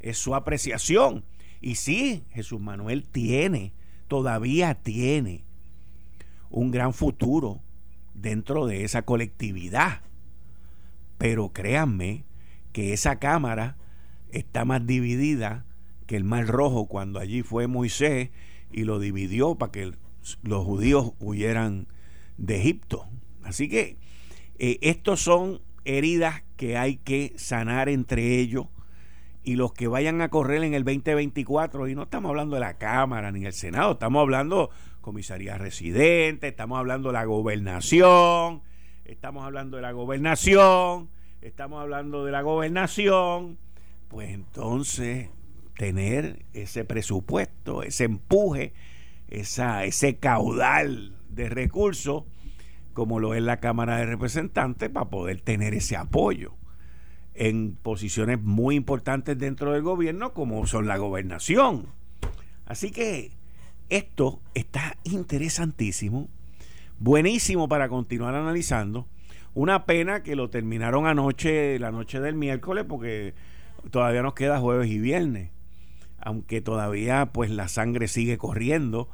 Es 0.00 0.18
su 0.18 0.34
apreciación. 0.34 1.24
Y 1.62 1.76
sí, 1.76 2.24
Jesús 2.32 2.60
Manuel 2.60 3.04
tiene, 3.04 3.72
todavía 4.08 4.74
tiene 4.74 5.44
un 6.50 6.72
gran 6.72 6.92
futuro 6.92 7.60
dentro 8.14 8.66
de 8.66 8.82
esa 8.82 9.02
colectividad. 9.02 10.02
Pero 11.18 11.52
créanme 11.52 12.24
que 12.72 12.92
esa 12.92 13.20
cámara 13.20 13.76
está 14.32 14.64
más 14.64 14.84
dividida 14.84 15.64
que 16.06 16.16
el 16.16 16.24
mar 16.24 16.48
rojo 16.48 16.86
cuando 16.86 17.20
allí 17.20 17.42
fue 17.42 17.68
Moisés 17.68 18.30
y 18.72 18.82
lo 18.82 18.98
dividió 18.98 19.54
para 19.54 19.70
que 19.70 19.92
los 20.42 20.64
judíos 20.64 21.12
huyeran 21.20 21.86
de 22.38 22.56
Egipto. 22.56 23.06
Así 23.44 23.68
que 23.68 23.98
eh, 24.58 24.78
estos 24.82 25.20
son 25.20 25.60
heridas 25.84 26.42
que 26.56 26.76
hay 26.76 26.96
que 26.96 27.32
sanar 27.36 27.88
entre 27.88 28.40
ellos 28.40 28.66
y 29.44 29.56
los 29.56 29.72
que 29.72 29.88
vayan 29.88 30.20
a 30.20 30.28
correr 30.28 30.62
en 30.62 30.74
el 30.74 30.84
2024, 30.84 31.88
y 31.88 31.94
no 31.94 32.04
estamos 32.04 32.28
hablando 32.28 32.54
de 32.54 32.60
la 32.60 32.78
Cámara 32.78 33.32
ni 33.32 33.44
el 33.44 33.52
Senado, 33.52 33.92
estamos 33.92 34.20
hablando 34.20 34.70
comisaría 35.00 35.58
residente, 35.58 36.48
estamos 36.48 36.78
hablando 36.78 37.08
de 37.08 37.14
la 37.14 37.24
gobernación, 37.24 38.62
estamos 39.04 39.44
hablando 39.44 39.76
de 39.76 39.82
la 39.82 39.92
gobernación, 39.92 41.10
estamos 41.40 41.82
hablando 41.82 42.24
de 42.24 42.32
la 42.32 42.42
gobernación, 42.42 43.58
pues 44.08 44.30
entonces 44.30 45.28
tener 45.76 46.44
ese 46.52 46.84
presupuesto, 46.84 47.82
ese 47.82 48.04
empuje, 48.04 48.72
esa, 49.28 49.84
ese 49.84 50.18
caudal 50.18 51.16
de 51.28 51.48
recursos, 51.48 52.24
como 52.92 53.18
lo 53.18 53.34
es 53.34 53.42
la 53.42 53.56
Cámara 53.56 53.96
de 53.96 54.06
Representantes, 54.06 54.88
para 54.88 55.10
poder 55.10 55.40
tener 55.40 55.74
ese 55.74 55.96
apoyo 55.96 56.54
en 57.34 57.76
posiciones 57.76 58.40
muy 58.40 58.76
importantes 58.76 59.38
dentro 59.38 59.72
del 59.72 59.82
gobierno, 59.82 60.32
como 60.32 60.66
son 60.66 60.86
la 60.86 60.96
gobernación. 60.96 61.86
Así 62.66 62.90
que 62.90 63.32
esto 63.88 64.40
está 64.54 64.96
interesantísimo, 65.04 66.28
buenísimo 66.98 67.68
para 67.68 67.88
continuar 67.88 68.34
analizando. 68.34 69.06
Una 69.54 69.84
pena 69.84 70.22
que 70.22 70.36
lo 70.36 70.48
terminaron 70.50 71.06
anoche, 71.06 71.78
la 71.78 71.90
noche 71.90 72.20
del 72.20 72.34
miércoles, 72.34 72.86
porque 72.88 73.34
todavía 73.90 74.22
nos 74.22 74.34
queda 74.34 74.60
jueves 74.60 74.90
y 74.90 74.98
viernes 74.98 75.50
aunque 76.22 76.60
todavía 76.60 77.26
pues 77.26 77.50
la 77.50 77.68
sangre 77.68 78.08
sigue 78.08 78.38
corriendo. 78.38 79.08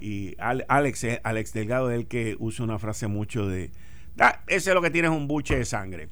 Y 0.00 0.36
Alex, 0.38 1.04
eh, 1.04 1.20
Alex 1.24 1.52
Delgado 1.52 1.90
es 1.90 1.98
el 1.98 2.06
que 2.06 2.36
usa 2.38 2.64
una 2.64 2.78
frase 2.78 3.06
mucho 3.06 3.48
de, 3.48 3.70
ah, 4.18 4.40
ese 4.46 4.70
es 4.70 4.74
lo 4.74 4.82
que 4.82 4.90
tienes 4.90 5.10
un 5.10 5.28
buche 5.28 5.56
de 5.56 5.64
sangre. 5.64 6.08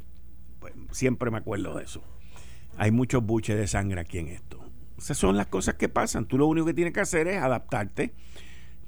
Siempre 0.92 1.30
me 1.30 1.38
acuerdo 1.38 1.76
de 1.76 1.84
eso. 1.84 2.02
Hay 2.76 2.90
muchos 2.90 3.24
buches 3.24 3.56
de 3.56 3.66
sangre 3.66 4.00
aquí 4.00 4.18
en 4.18 4.28
esto. 4.28 4.62
Esas 4.96 5.18
son 5.18 5.36
las 5.36 5.46
cosas 5.46 5.74
que 5.74 5.88
pasan. 5.88 6.26
Tú 6.26 6.38
lo 6.38 6.46
único 6.46 6.66
que 6.66 6.74
tienes 6.74 6.94
que 6.94 7.00
hacer 7.00 7.26
es 7.28 7.42
adaptarte, 7.42 8.14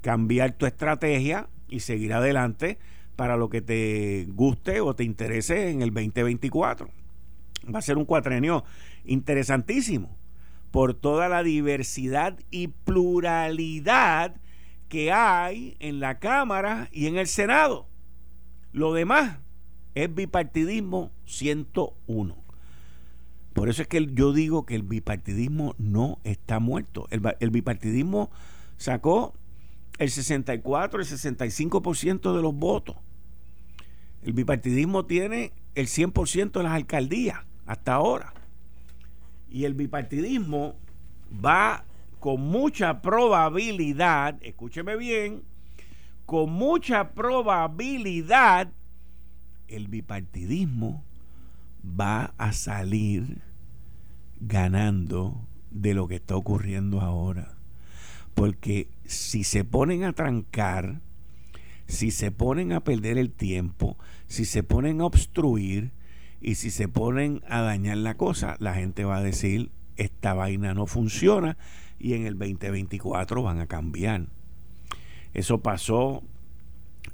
cambiar 0.01 0.53
tu 0.53 0.65
estrategia 0.65 1.49
y 1.67 1.81
seguir 1.81 2.13
adelante 2.13 2.79
para 3.15 3.37
lo 3.37 3.49
que 3.49 3.61
te 3.61 4.25
guste 4.29 4.81
o 4.81 4.95
te 4.95 5.03
interese 5.03 5.69
en 5.69 5.81
el 5.81 5.93
2024. 5.93 6.89
Va 7.73 7.79
a 7.79 7.81
ser 7.81 7.97
un 7.97 8.05
cuatrenio 8.05 8.63
interesantísimo 9.03 10.17
por 10.71 10.93
toda 10.93 11.29
la 11.29 11.43
diversidad 11.43 12.37
y 12.51 12.67
pluralidad 12.67 14.35
que 14.89 15.11
hay 15.11 15.75
en 15.79 15.99
la 15.99 16.19
Cámara 16.19 16.89
y 16.91 17.07
en 17.07 17.17
el 17.17 17.27
Senado. 17.27 17.87
Lo 18.71 18.93
demás 18.93 19.39
es 19.95 20.13
bipartidismo 20.13 21.11
101. 21.25 22.35
Por 23.53 23.69
eso 23.69 23.81
es 23.81 23.87
que 23.87 24.05
yo 24.13 24.33
digo 24.33 24.65
que 24.65 24.75
el 24.75 24.83
bipartidismo 24.83 25.75
no 25.77 26.19
está 26.25 26.59
muerto. 26.59 27.07
El, 27.09 27.49
bipartidismo 27.49 28.29
sacó 28.75 29.33
el 29.97 30.11
64, 30.11 30.99
el 30.99 31.07
65% 31.07 32.35
de 32.35 32.41
los 32.41 32.53
votos. 32.53 32.97
El 34.23 34.33
bipartidismo 34.33 35.05
tiene 35.05 35.53
el 35.73 35.87
100% 35.87 36.51
de 36.51 36.63
las 36.63 36.73
alcaldías 36.73 37.39
hasta 37.65 37.93
ahora. 37.93 38.33
Y 39.49 39.63
el 39.63 39.73
bipartidismo 39.73 40.75
va 41.43 41.85
con 42.19 42.41
mucha 42.41 43.01
probabilidad, 43.01 44.37
escúcheme 44.41 44.97
bien, 44.97 45.43
con 46.25 46.51
mucha 46.51 47.11
probabilidad 47.11 48.69
el 49.67 49.87
bipartidismo 49.87 51.03
va 51.83 52.33
a 52.37 52.51
salir 52.51 53.41
ganando 54.39 55.47
de 55.71 55.93
lo 55.93 56.07
que 56.07 56.15
está 56.15 56.35
ocurriendo 56.35 57.01
ahora. 57.01 57.55
Porque 58.33 58.89
si 59.05 59.43
se 59.43 59.63
ponen 59.63 60.03
a 60.03 60.13
trancar, 60.13 61.01
si 61.87 62.11
se 62.11 62.31
ponen 62.31 62.73
a 62.73 62.83
perder 62.83 63.17
el 63.17 63.31
tiempo, 63.31 63.97
si 64.27 64.45
se 64.45 64.63
ponen 64.63 65.01
a 65.01 65.05
obstruir, 65.05 65.91
y 66.45 66.55
si 66.55 66.69
se 66.69 66.87
ponen 66.87 67.41
a 67.47 67.61
dañar 67.61 67.97
la 67.97 68.17
cosa, 68.17 68.55
la 68.59 68.75
gente 68.75 69.03
va 69.03 69.17
a 69.17 69.23
decir, 69.23 69.71
esta 69.97 70.35
vaina 70.35 70.75
no 70.75 70.85
funciona 70.85 71.57
y 71.97 72.13
en 72.13 72.27
el 72.27 72.37
2024 72.37 73.41
van 73.41 73.59
a 73.59 73.65
cambiar. 73.65 74.27
Eso 75.33 75.61
pasó 75.61 76.23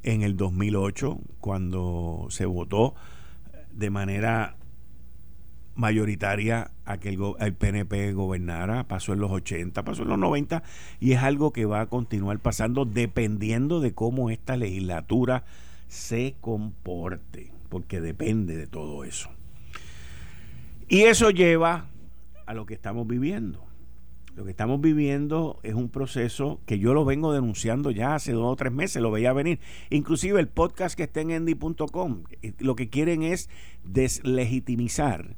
en 0.04 0.22
el 0.22 0.38
2008 0.38 1.20
cuando 1.40 2.28
se 2.30 2.46
votó 2.46 2.96
de 3.74 3.90
manera 3.90 4.56
mayoritaria 5.76 6.72
a 6.86 6.98
que 6.98 7.10
el, 7.10 7.54
PNP 7.54 8.14
gobernara, 8.14 8.84
pasó 8.88 9.14
en 9.14 9.20
los 9.20 9.32
80, 9.32 9.84
pasó 9.84 10.04
en 10.04 10.10
los 10.10 10.20
90 10.20 10.64
y 11.00 11.14
es 11.14 11.20
algo 11.20 11.52
que 11.54 11.66
va 11.66 11.82
a 11.82 11.86
continuar 11.86 12.40
pasando 12.40 12.86
dependiendo 12.86 13.80
de 13.80 13.94
cómo 13.94 14.30
esta 14.30 14.58
legislatura 14.58 15.44
se 15.88 16.36
comporte 16.42 17.52
porque 17.70 18.02
depende 18.02 18.58
de 18.58 18.68
todo 18.68 19.04
eso. 19.04 19.30
Y 20.90 21.04
eso 21.04 21.30
lleva 21.30 21.86
a 22.46 22.54
lo 22.54 22.66
que 22.66 22.74
estamos 22.74 23.08
viviendo. 23.08 23.71
Lo 24.36 24.46
que 24.46 24.52
estamos 24.52 24.80
viviendo 24.80 25.60
es 25.64 25.74
un 25.74 25.90
proceso 25.90 26.62
que 26.66 26.80
yo 26.80 26.94
lo 26.94 27.04
vengo 27.04 27.34
denunciando 27.34 27.92
ya 27.92 28.16
hace 28.16 28.32
dos 28.32 28.46
o 28.46 28.56
tres 28.56 28.72
meses, 28.72 29.02
lo 29.02 29.12
veía 29.12 29.34
venir. 29.34 29.60
Inclusive 29.90 30.40
el 30.40 30.48
podcast 30.48 30.96
que 30.96 31.04
está 31.04 31.22
en 31.22 31.32
endy.com, 31.32 32.24
eh, 32.42 32.54
lo 32.60 32.76
que 32.76 32.90
quieren 32.90 33.24
es 33.24 33.50
deslegitimizar 33.84 35.36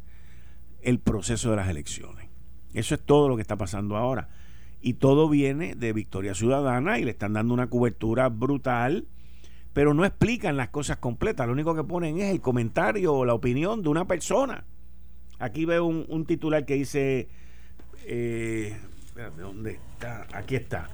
el 0.81 0.99
proceso 0.99 1.49
de 1.49 1.55
las 1.55 1.69
elecciones. 1.69 2.29
Eso 2.73 2.95
es 2.95 3.01
todo 3.01 3.29
lo 3.29 3.35
que 3.35 3.41
está 3.41 3.57
pasando 3.57 3.97
ahora. 3.97 4.29
Y 4.81 4.95
todo 4.95 5.29
viene 5.29 5.75
de 5.75 5.93
Victoria 5.93 6.35
Ciudadana 6.35 6.99
y 6.99 7.03
le 7.03 7.11
están 7.11 7.33
dando 7.33 7.53
una 7.53 7.69
cobertura 7.69 8.29
brutal 8.29 9.07
pero 9.73 9.93
no 9.93 10.05
explican 10.05 10.55
las 10.55 10.69
cosas 10.69 10.97
completas. 10.97 11.47
Lo 11.47 11.53
único 11.53 11.75
que 11.75 11.83
ponen 11.83 12.19
es 12.19 12.31
el 12.31 12.41
comentario 12.41 13.13
o 13.13 13.25
la 13.25 13.33
opinión 13.33 13.81
de 13.81 13.89
una 13.89 14.05
persona. 14.05 14.65
Aquí 15.39 15.65
veo 15.65 15.85
un, 15.85 16.25
titular 16.25 16.65
que 16.65 16.75
dice, 16.75 17.27
eh, 18.05 18.77
¿dónde 19.37 19.73
está? 19.73 20.27
Aquí 20.33 20.55
está. 20.55 20.89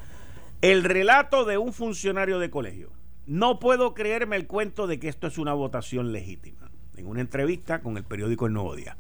El 0.62 0.84
relato 0.84 1.46
de 1.46 1.58
un 1.58 1.74
funcionario 1.74 2.39
de 2.39 2.50
colegio. 2.50 2.92
No 3.25 3.60
puedo 3.60 3.94
creerme 3.94 4.36
el 4.36 4.48
cuento 4.48 4.88
de 4.88 5.00
que 5.00 5.08
esto 5.08 5.28
es 5.28 5.38
una 5.38 5.54
votación 5.54 6.12
legítima. 6.12 6.72
En 6.98 7.08
una 7.08 7.22
entrevista 7.22 7.82
con 7.82 7.96
el 7.98 8.04
periódico 8.04 8.48
El 8.48 8.54
Nuevo 8.54 8.75
Día. 8.75 8.98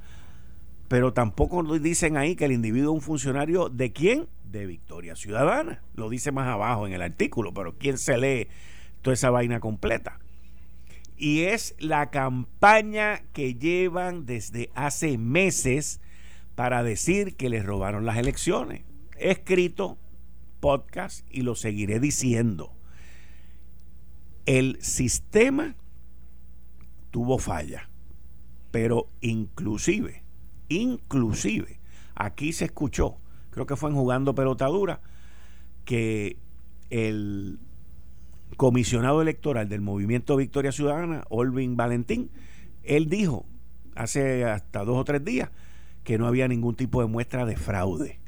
Pero 0.87 1.13
tampoco 1.13 1.63
dicen 1.79 2.17
ahí 2.17 2.35
que 2.35 2.45
el 2.45 2.51
individuo 2.51 2.93
es 2.93 2.95
un 2.95 3.01
funcionario 3.01 3.69
de 3.69 3.91
quién? 3.91 4.27
De 4.45 4.65
Victoria 4.65 5.15
Ciudadana. 5.15 5.81
Lo 5.95 6.09
dice 6.09 6.31
más 6.31 6.47
abajo 6.47 6.87
en 6.87 6.93
el 6.93 7.01
artículo, 7.01 7.53
pero 7.53 7.75
¿quién 7.77 7.97
se 7.97 8.17
lee 8.17 8.47
toda 9.01 9.13
esa 9.13 9.29
vaina 9.29 9.59
completa. 9.59 10.19
Y 11.17 11.41
es 11.41 11.75
la 11.79 12.09
campaña 12.11 13.23
que 13.33 13.55
llevan 13.55 14.25
desde 14.25 14.69
hace 14.73 15.17
meses 15.17 15.99
para 16.59 16.83
decir 16.83 17.37
que 17.37 17.47
les 17.47 17.65
robaron 17.65 18.05
las 18.05 18.17
elecciones. 18.17 18.81
He 19.17 19.31
escrito 19.31 19.97
podcast 20.59 21.25
y 21.31 21.43
lo 21.43 21.55
seguiré 21.55 22.01
diciendo. 22.01 22.73
El 24.45 24.77
sistema 24.81 25.77
tuvo 27.11 27.37
falla, 27.37 27.89
pero 28.71 29.07
inclusive, 29.21 30.25
inclusive, 30.67 31.79
aquí 32.13 32.51
se 32.51 32.65
escuchó, 32.65 33.19
creo 33.51 33.65
que 33.65 33.77
fue 33.77 33.89
en 33.89 33.95
jugando 33.95 34.35
pelotadura, 34.35 34.99
que 35.85 36.35
el 36.89 37.57
comisionado 38.57 39.21
electoral 39.21 39.69
del 39.69 39.79
Movimiento 39.79 40.35
Victoria 40.35 40.73
Ciudadana, 40.73 41.23
Olvin 41.29 41.77
Valentín, 41.77 42.31
él 42.83 43.07
dijo 43.07 43.45
hace 43.95 44.43
hasta 44.43 44.83
dos 44.83 44.97
o 44.97 45.05
tres 45.05 45.23
días 45.23 45.51
que 46.03 46.17
no 46.17 46.27
había 46.27 46.47
ningún 46.47 46.75
tipo 46.75 47.01
de 47.01 47.07
muestra 47.07 47.45
de 47.45 47.57
fraude. 47.57 48.19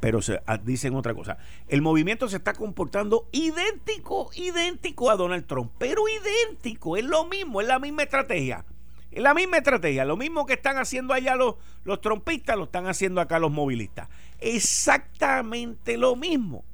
Pero 0.00 0.20
se, 0.20 0.42
ah, 0.46 0.58
dicen 0.58 0.94
otra 0.94 1.14
cosa. 1.14 1.38
El 1.68 1.80
movimiento 1.80 2.28
se 2.28 2.36
está 2.36 2.52
comportando 2.52 3.28
idéntico, 3.32 4.30
idéntico 4.34 5.10
a 5.10 5.16
Donald 5.16 5.46
Trump, 5.46 5.72
pero 5.78 6.02
idéntico, 6.08 6.96
es 6.96 7.04
lo 7.04 7.24
mismo, 7.26 7.60
es 7.60 7.68
la 7.68 7.78
misma 7.78 8.02
estrategia. 8.02 8.64
Es 9.10 9.22
la 9.22 9.32
misma 9.32 9.58
estrategia, 9.58 10.04
lo 10.04 10.16
mismo 10.16 10.44
que 10.44 10.54
están 10.54 10.76
haciendo 10.76 11.14
allá 11.14 11.36
los, 11.36 11.54
los 11.84 12.00
trompistas, 12.00 12.56
lo 12.56 12.64
están 12.64 12.88
haciendo 12.88 13.20
acá 13.20 13.38
los 13.38 13.52
movilistas. 13.52 14.08
Exactamente 14.40 15.96
lo 15.96 16.16
mismo. 16.16 16.64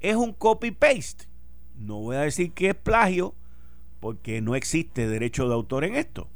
Es 0.00 0.16
un 0.16 0.32
copy-paste. 0.32 1.26
No 1.76 2.00
voy 2.00 2.16
a 2.16 2.20
decir 2.20 2.52
que 2.52 2.70
es 2.70 2.74
plagio, 2.74 3.34
porque 4.00 4.40
no 4.40 4.54
existe 4.54 5.06
derecho 5.06 5.46
de 5.46 5.54
autor 5.54 5.84
en 5.84 5.96
esto. 5.96 6.28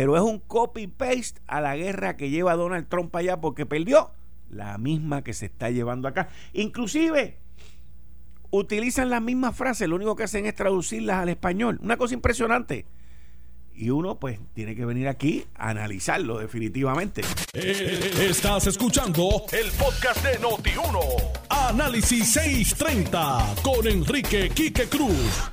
Pero 0.00 0.16
es 0.16 0.22
un 0.22 0.38
copy-paste 0.38 1.42
a 1.46 1.60
la 1.60 1.76
guerra 1.76 2.16
que 2.16 2.30
lleva 2.30 2.56
Donald 2.56 2.88
Trump 2.88 3.14
allá 3.14 3.38
porque 3.38 3.66
perdió 3.66 4.12
la 4.48 4.78
misma 4.78 5.22
que 5.22 5.34
se 5.34 5.44
está 5.44 5.68
llevando 5.68 6.08
acá. 6.08 6.30
Inclusive 6.54 7.36
utilizan 8.50 9.10
las 9.10 9.20
mismas 9.20 9.54
frases, 9.54 9.90
lo 9.90 9.96
único 9.96 10.16
que 10.16 10.22
hacen 10.22 10.46
es 10.46 10.54
traducirlas 10.54 11.18
al 11.18 11.28
español. 11.28 11.78
Una 11.82 11.98
cosa 11.98 12.14
impresionante 12.14 12.86
y 13.74 13.90
uno 13.90 14.18
pues 14.18 14.40
tiene 14.54 14.74
que 14.74 14.86
venir 14.86 15.06
aquí 15.06 15.44
a 15.54 15.68
analizarlo 15.68 16.38
definitivamente. 16.38 17.20
Eh, 17.52 18.26
estás 18.26 18.68
escuchando 18.68 19.44
el 19.52 19.70
podcast 19.72 20.24
de 20.24 20.40
Noti1. 20.40 21.32
Análisis 21.50 22.32
630 22.32 23.54
con 23.62 23.86
Enrique 23.86 24.48
Quique 24.48 24.88
Cruz. 24.88 25.50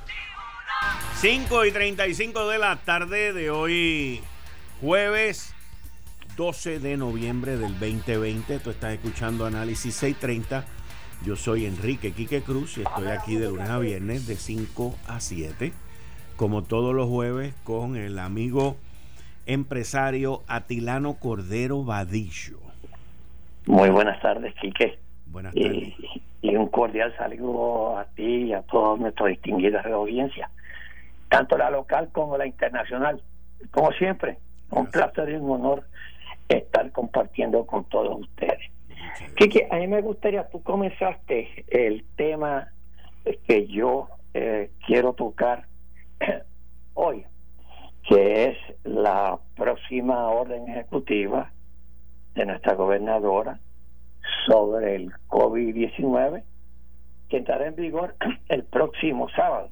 5 1.20 1.64
y 1.64 1.72
35 1.72 2.48
de 2.48 2.58
la 2.58 2.76
tarde 2.76 3.32
de 3.32 3.50
hoy, 3.50 4.20
jueves 4.80 5.54
12 6.36 6.78
de 6.80 6.96
noviembre 6.96 7.56
del 7.56 7.72
2020. 7.78 8.58
Tú 8.60 8.70
estás 8.70 8.94
escuchando 8.94 9.46
Análisis 9.46 9.94
630. 9.94 10.64
Yo 11.24 11.36
soy 11.36 11.66
Enrique 11.66 12.12
Quique 12.12 12.42
Cruz 12.42 12.78
y 12.78 12.82
estoy 12.82 13.08
aquí 13.08 13.36
de 13.36 13.48
lunes 13.48 13.68
a 13.68 13.78
viernes 13.78 14.26
de 14.26 14.36
5 14.36 14.94
a 15.08 15.20
7 15.20 15.72
como 16.38 16.62
todos 16.62 16.94
los 16.94 17.08
jueves, 17.08 17.52
con 17.64 17.96
el 17.96 18.16
amigo 18.20 18.76
empresario 19.44 20.42
Atilano 20.46 21.14
Cordero 21.14 21.82
Vadillo. 21.82 22.60
Muy 23.66 23.90
buenas 23.90 24.22
tardes, 24.22 24.54
Quique. 24.60 25.00
Buenas 25.26 25.52
tardes. 25.52 25.94
Y, 26.40 26.54
un 26.54 26.68
cordial 26.68 27.12
saludo 27.16 27.98
a 27.98 28.04
ti 28.04 28.44
y 28.44 28.52
a 28.52 28.62
todos 28.62 29.00
nuestros 29.00 29.30
distinguidos 29.30 29.82
de 29.84 29.90
audiencia, 29.90 30.48
tanto 31.28 31.58
la 31.58 31.70
local 31.70 32.08
como 32.12 32.38
la 32.38 32.46
internacional. 32.46 33.20
Como 33.72 33.90
siempre, 33.92 34.38
un 34.70 34.86
placer 34.86 35.30
y 35.30 35.34
un 35.34 35.50
honor 35.50 35.84
estar 36.48 36.90
compartiendo 36.92 37.66
con 37.66 37.84
todos 37.84 38.20
ustedes. 38.20 38.70
Quique, 39.36 39.68
a 39.70 39.76
mí 39.76 39.86
me 39.86 40.00
gustaría, 40.00 40.48
tú 40.48 40.62
comenzaste 40.62 41.64
el 41.68 42.04
tema 42.16 42.68
que 43.46 43.66
yo 43.66 44.08
eh, 44.34 44.70
quiero 44.86 45.12
tocar 45.12 45.66
hoy, 46.94 47.24
que 48.08 48.44
es 48.44 48.58
la 48.84 49.38
próxima 49.56 50.28
orden 50.28 50.68
ejecutiva 50.68 51.52
de 52.34 52.46
nuestra 52.46 52.74
gobernadora 52.74 53.58
sobre 54.46 54.96
el 54.96 55.12
COVID-19, 55.28 56.42
que 57.28 57.36
entrará 57.36 57.66
en 57.66 57.76
vigor 57.76 58.16
el 58.48 58.64
próximo 58.64 59.28
sábado. 59.30 59.70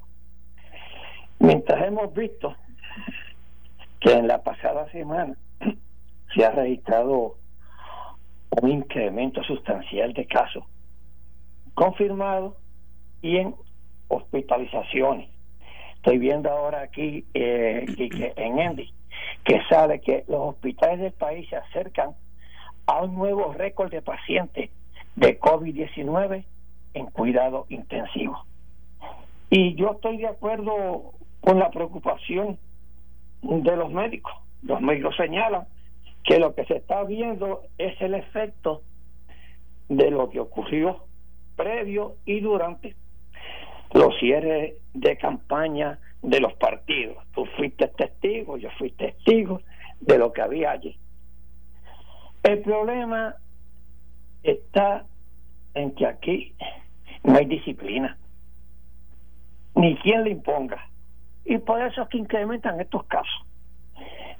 Mientras 1.39 1.85
hemos 1.85 2.13
visto 2.13 2.55
que 3.99 4.11
en 4.11 4.27
la 4.27 4.43
pasada 4.43 4.89
semana 4.91 5.35
se 6.35 6.45
ha 6.45 6.51
registrado 6.51 7.35
un 8.61 8.69
incremento 8.69 9.43
sustancial 9.43 10.13
de 10.13 10.25
casos 10.25 10.63
confirmados 11.73 12.55
y 13.21 13.37
en 13.37 13.55
hospitalizaciones 14.07 15.29
Estoy 16.07 16.19
viendo 16.19 16.49
ahora 16.49 16.83
aquí 16.83 17.25
eh, 17.33 17.85
en 18.37 18.59
Endy 18.59 18.93
que 19.43 19.61
sabe 19.69 19.99
que 19.99 20.23
los 20.29 20.53
hospitales 20.53 20.99
del 21.01 21.11
país 21.11 21.49
se 21.49 21.57
acercan 21.57 22.11
a 22.85 23.01
un 23.03 23.15
nuevo 23.15 23.51
récord 23.51 23.91
de 23.91 24.01
pacientes 24.01 24.69
de 25.17 25.37
COVID-19 25.37 26.45
en 26.93 27.05
cuidado 27.07 27.65
intensivo. 27.67 28.41
Y 29.49 29.75
yo 29.75 29.91
estoy 29.91 30.15
de 30.15 30.27
acuerdo 30.27 31.11
con 31.41 31.59
la 31.59 31.71
preocupación 31.71 32.57
de 33.41 33.75
los 33.75 33.91
médicos. 33.91 34.33
Los 34.63 34.81
médicos 34.81 35.15
señalan 35.15 35.65
que 36.23 36.39
lo 36.39 36.53
que 36.55 36.65
se 36.65 36.77
está 36.77 37.03
viendo 37.03 37.63
es 37.77 37.99
el 38.01 38.13
efecto 38.13 38.81
de 39.89 40.11
lo 40.11 40.29
que 40.29 40.39
ocurrió 40.39 41.03
previo 41.55 42.15
y 42.25 42.39
durante 42.39 42.95
los 43.93 44.17
cierres 44.19 44.75
de 44.93 45.17
campaña 45.17 45.99
de 46.21 46.39
los 46.39 46.53
partidos. 46.53 47.17
Tú 47.33 47.45
fuiste 47.57 47.87
testigo, 47.87 48.57
yo 48.57 48.69
fui 48.77 48.91
testigo 48.91 49.61
de 49.99 50.17
lo 50.17 50.31
que 50.31 50.41
había 50.41 50.71
allí. 50.71 50.97
El 52.43 52.59
problema 52.59 53.35
está 54.43 55.05
en 55.73 55.91
que 55.91 56.05
aquí 56.05 56.53
no 57.23 57.35
hay 57.35 57.45
disciplina, 57.45 58.17
ni 59.75 59.95
quien 59.97 60.23
le 60.23 60.31
imponga. 60.31 60.89
Y 61.47 61.59
por 61.59 61.81
eso 61.81 62.01
es 62.01 62.09
que 62.09 62.17
incrementan 62.17 62.79
estos 62.81 63.05
casos. 63.05 63.45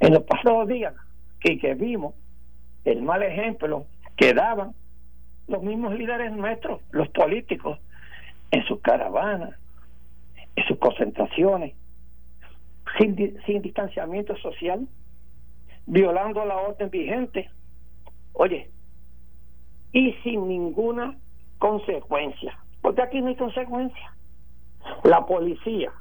En 0.02 0.14
los 0.14 0.24
pasados 0.24 0.68
días 0.68 0.94
que, 1.40 1.74
vimos 1.74 2.14
el 2.84 3.02
mal 3.02 3.24
ejemplo 3.24 3.86
que 4.18 4.34
daban 4.34 4.74
los 5.48 5.64
mismos 5.64 5.94
líderes 5.94 6.34
nuestros, 6.34 6.82
los 6.92 7.08
políticos, 7.10 7.80
en 8.52 8.66
sus 8.66 8.82
caravanas, 8.82 9.58
en 10.58 10.66
sus 10.66 10.78
concentraciones, 10.80 11.76
sin, 12.98 13.42
sin 13.46 13.62
distanciamiento 13.62 14.36
social, 14.38 14.86
violando 15.86 16.44
la 16.44 16.58
orden 16.58 16.90
vigente, 16.90 17.50
oye, 18.34 18.70
y 19.94 20.12
sin 20.24 20.50
ninguna 20.50 21.18
consecuencia, 21.58 22.60
porque 22.82 23.02
aquí 23.02 23.22
no 23.22 23.28
hay 23.28 23.36
consecuencia. 23.36 24.14
La 25.06 25.26
policía, 25.26 25.92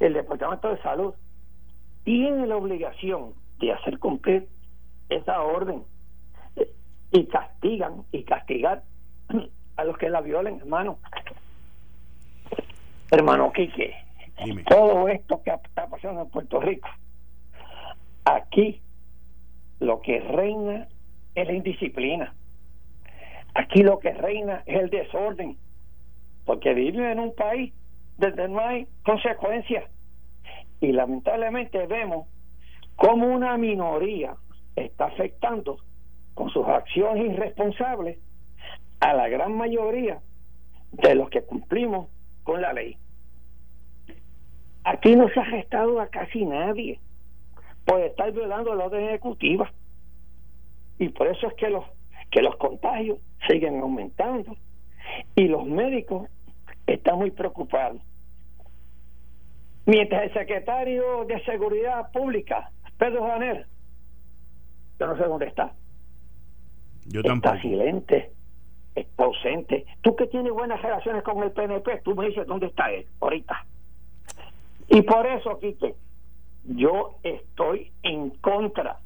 el 0.00 0.14
Departamento 0.14 0.68
de 0.68 0.82
Salud, 0.82 1.14
tiene 2.04 2.46
la 2.46 2.56
obligación 2.56 3.34
de 3.58 3.72
hacer 3.72 3.98
cumplir 3.98 4.48
esa 5.08 5.40
orden 5.42 5.82
y 7.12 7.26
castigan 7.26 8.04
y 8.12 8.24
castigar 8.24 8.82
a 9.76 9.84
los 9.84 9.96
que 9.98 10.10
la 10.10 10.20
violen, 10.20 10.58
hermano 10.60 10.98
hermano 13.10 13.52
Quique, 13.52 13.94
todo 14.68 15.08
esto 15.08 15.40
que 15.42 15.50
está 15.50 15.86
pasando 15.86 16.22
en 16.22 16.30
Puerto 16.30 16.60
Rico, 16.60 16.88
aquí 18.24 18.80
lo 19.80 20.00
que 20.00 20.20
reina 20.20 20.88
es 21.34 21.46
la 21.46 21.52
indisciplina. 21.52 22.34
Aquí 23.54 23.82
lo 23.82 23.98
que 24.00 24.12
reina 24.12 24.62
es 24.66 24.80
el 24.80 24.90
desorden, 24.90 25.56
porque 26.44 26.74
vivimos 26.74 27.06
en 27.06 27.20
un 27.20 27.34
país 27.34 27.72
donde 28.16 28.48
no 28.48 28.60
hay 28.60 28.86
consecuencias. 29.04 29.84
Y 30.80 30.92
lamentablemente 30.92 31.86
vemos 31.86 32.28
cómo 32.96 33.26
una 33.26 33.56
minoría 33.56 34.34
está 34.76 35.06
afectando 35.06 35.78
con 36.34 36.50
sus 36.50 36.66
acciones 36.66 37.32
irresponsables 37.32 38.18
a 39.00 39.14
la 39.14 39.28
gran 39.28 39.56
mayoría 39.56 40.20
de 40.92 41.14
los 41.14 41.30
que 41.30 41.42
cumplimos 41.42 42.08
con 42.42 42.60
la 42.60 42.72
ley. 42.72 42.96
Aquí 44.84 45.16
no 45.16 45.28
se 45.30 45.40
ha 45.40 45.44
arrestado 45.44 46.00
a 46.00 46.08
casi 46.08 46.44
nadie 46.44 47.00
por 47.84 48.00
estar 48.00 48.32
violando 48.32 48.74
la 48.74 48.86
orden 48.86 49.04
ejecutiva. 49.08 49.72
Y 50.98 51.08
por 51.08 51.26
eso 51.26 51.46
es 51.48 51.54
que 51.54 51.68
los, 51.68 51.84
que 52.30 52.42
los 52.42 52.56
contagios 52.56 53.18
siguen 53.48 53.80
aumentando 53.80 54.56
y 55.34 55.48
los 55.48 55.66
médicos 55.66 56.28
están 56.86 57.18
muy 57.18 57.30
preocupados. 57.30 58.00
Mientras 59.86 60.24
el 60.24 60.32
secretario 60.32 61.24
de 61.26 61.42
Seguridad 61.44 62.10
Pública, 62.12 62.70
Pedro 62.98 63.26
Janer, 63.26 63.66
yo 64.98 65.06
no 65.06 65.16
sé 65.16 65.24
dónde 65.24 65.46
está. 65.46 65.72
Yo 67.06 67.22
tampoco. 67.22 67.54
Está 67.54 67.68
silente, 67.68 68.30
está 68.94 69.24
ausente. 69.24 69.84
Tú 70.00 70.16
que 70.16 70.26
tienes 70.26 70.52
buenas 70.52 70.80
relaciones 70.80 71.22
con 71.22 71.42
el 71.42 71.52
PNP, 71.52 72.00
tú 72.02 72.14
me 72.14 72.28
dices 72.28 72.46
dónde 72.46 72.66
está 72.66 72.90
él 72.90 73.06
ahorita. 73.20 73.66
Y 74.88 75.02
por 75.02 75.26
eso, 75.26 75.58
Quique, 75.58 75.94
yo 76.64 77.18
estoy 77.22 77.92
en 78.02 78.30
contra 78.30 78.98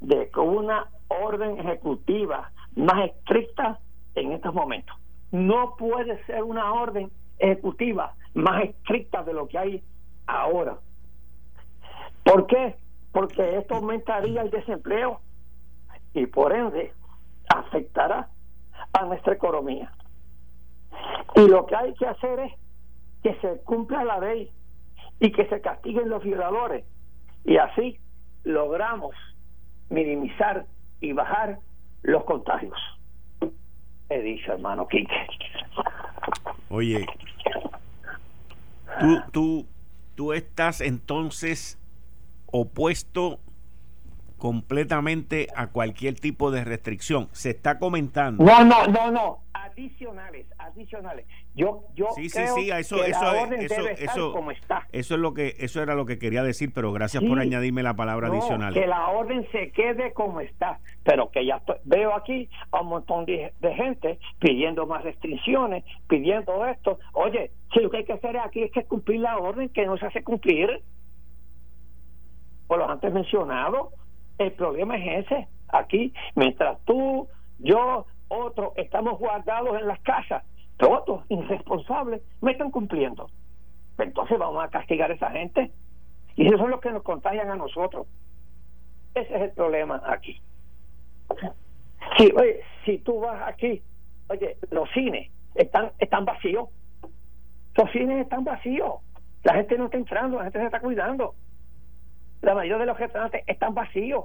de 0.00 0.30
una 0.36 0.86
orden 1.08 1.58
ejecutiva 1.58 2.50
más 2.76 3.10
estricta 3.10 3.78
en 4.14 4.32
estos 4.32 4.54
momentos. 4.54 4.96
No 5.34 5.74
puede 5.76 6.24
ser 6.26 6.44
una 6.44 6.72
orden 6.72 7.10
ejecutiva 7.40 8.14
más 8.34 8.62
estricta 8.62 9.24
de 9.24 9.32
lo 9.32 9.48
que 9.48 9.58
hay 9.58 9.82
ahora. 10.28 10.78
¿Por 12.22 12.46
qué? 12.46 12.76
Porque 13.10 13.58
esto 13.58 13.74
aumentaría 13.74 14.42
el 14.42 14.50
desempleo 14.50 15.20
y 16.12 16.26
por 16.26 16.54
ende 16.54 16.92
afectará 17.52 18.28
a 18.92 19.04
nuestra 19.06 19.34
economía. 19.34 19.92
Y 21.34 21.48
lo 21.48 21.66
que 21.66 21.74
hay 21.74 21.94
que 21.94 22.06
hacer 22.06 22.38
es 22.38 22.52
que 23.24 23.34
se 23.40 23.60
cumpla 23.64 24.04
la 24.04 24.20
ley 24.20 24.52
y 25.18 25.32
que 25.32 25.48
se 25.48 25.60
castiguen 25.60 26.10
los 26.10 26.22
violadores. 26.22 26.84
Y 27.44 27.56
así 27.56 27.98
logramos 28.44 29.16
minimizar 29.90 30.64
y 31.00 31.12
bajar 31.12 31.58
los 32.02 32.22
contagios. 32.22 32.78
He 34.14 34.22
dicho, 34.22 34.52
hermano 34.52 34.86
Quique. 34.86 35.12
Oye, 36.68 37.04
tú, 39.00 39.20
tú, 39.32 39.66
tú 40.14 40.32
estás 40.32 40.80
entonces 40.80 41.80
opuesto 42.46 43.40
completamente 44.44 45.46
a 45.56 45.68
cualquier 45.68 46.20
tipo 46.20 46.50
de 46.50 46.64
restricción. 46.64 47.28
Se 47.32 47.48
está 47.48 47.78
comentando. 47.78 48.44
No, 48.44 48.62
no, 48.62 48.86
no, 48.88 49.10
no. 49.10 49.38
Adicionales, 49.54 50.46
adicionales. 50.58 51.24
Yo, 51.54 51.84
yo 51.94 52.08
sí, 52.14 52.28
sí, 52.28 52.42
sí, 52.54 52.70
eso, 52.70 53.02
eso, 53.04 53.34
eso, 53.96 54.32
como 54.34 54.50
está. 54.50 54.86
Eso 54.92 55.14
es 55.14 55.20
lo 55.22 55.32
que, 55.32 55.54
eso 55.60 55.82
era 55.82 55.94
lo 55.94 56.04
que 56.04 56.18
quería 56.18 56.42
decir, 56.42 56.72
pero 56.74 56.92
gracias 56.92 57.24
por 57.24 57.38
añadirme 57.38 57.82
la 57.82 57.94
palabra 57.94 58.28
adicional. 58.28 58.74
Que 58.74 58.86
la 58.86 59.08
orden 59.08 59.48
se 59.50 59.70
quede 59.70 60.12
como 60.12 60.42
está, 60.42 60.78
pero 61.04 61.30
que 61.30 61.46
ya 61.46 61.62
veo 61.84 62.14
aquí 62.14 62.50
a 62.70 62.82
un 62.82 62.88
montón 62.88 63.24
de, 63.24 63.50
gente 63.74 64.18
pidiendo 64.40 64.86
más 64.86 65.04
restricciones, 65.04 65.84
pidiendo 66.06 66.66
esto. 66.66 66.98
Oye, 67.14 67.50
si 67.72 67.80
lo 67.80 67.88
que 67.88 67.96
hay 67.96 68.04
que 68.04 68.12
hacer 68.12 68.36
aquí 68.36 68.62
es 68.62 68.72
que 68.72 68.84
cumplir 68.84 69.20
la 69.20 69.38
orden 69.38 69.70
que 69.70 69.86
no 69.86 69.96
se 69.96 70.04
hace 70.04 70.22
cumplir 70.22 70.82
por 72.66 72.78
los 72.78 72.90
antes 72.90 73.10
mencionados 73.10 73.88
el 74.38 74.52
problema 74.52 74.96
es 74.96 75.26
ese. 75.26 75.48
Aquí, 75.68 76.12
mientras 76.34 76.78
tú, 76.84 77.28
yo, 77.58 78.06
otros 78.28 78.72
estamos 78.76 79.18
guardados 79.18 79.80
en 79.80 79.86
las 79.88 80.00
casas, 80.00 80.44
todos 80.76 81.24
irresponsables 81.28 82.22
me 82.40 82.52
están 82.52 82.70
cumpliendo. 82.70 83.28
Entonces 83.98 84.38
vamos 84.38 84.64
a 84.64 84.68
castigar 84.68 85.10
a 85.10 85.14
esa 85.14 85.30
gente. 85.30 85.70
Y 86.36 86.46
eso 86.46 86.64
es 86.64 86.70
lo 86.70 86.80
que 86.80 86.90
nos 86.90 87.02
contagian 87.02 87.50
a 87.50 87.56
nosotros. 87.56 88.06
Ese 89.14 89.34
es 89.36 89.42
el 89.42 89.50
problema 89.52 90.02
aquí. 90.06 90.40
Si, 92.18 92.32
oye, 92.32 92.60
si 92.84 92.98
tú 92.98 93.20
vas 93.20 93.40
aquí, 93.46 93.82
oye, 94.28 94.56
los 94.70 94.90
cines 94.90 95.30
están, 95.54 95.92
están 95.98 96.24
vacíos. 96.24 96.68
Los 97.76 97.90
cines 97.92 98.20
están 98.20 98.44
vacíos. 98.44 98.94
La 99.44 99.54
gente 99.54 99.78
no 99.78 99.86
está 99.86 99.96
entrando, 99.96 100.38
la 100.38 100.44
gente 100.44 100.58
se 100.58 100.64
está 100.64 100.80
cuidando 100.80 101.34
la 102.44 102.54
mayoría 102.54 102.78
de 102.78 102.86
los 102.86 102.98
restaurantes 102.98 103.42
están 103.46 103.74
vacíos. 103.74 104.24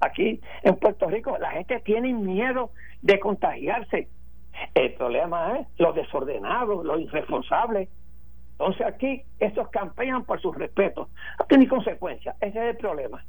Aquí 0.00 0.40
en 0.62 0.76
Puerto 0.76 1.08
Rico 1.08 1.38
la 1.38 1.50
gente 1.52 1.80
tiene 1.80 2.12
miedo 2.12 2.70
de 3.02 3.18
contagiarse. 3.18 4.08
El 4.74 4.94
problema 4.94 5.58
es 5.58 5.68
los 5.78 5.94
desordenados, 5.94 6.84
los 6.84 7.00
irresponsables. 7.00 7.88
Entonces 8.52 8.86
aquí 8.86 9.22
estos 9.40 9.68
campean 9.70 10.24
por 10.24 10.40
su 10.40 10.52
respeto. 10.52 11.08
No 11.38 11.46
tiene 11.46 11.66
consecuencia. 11.66 12.36
Ese 12.40 12.58
es 12.58 12.74
el 12.74 12.76
problema. 12.76 13.24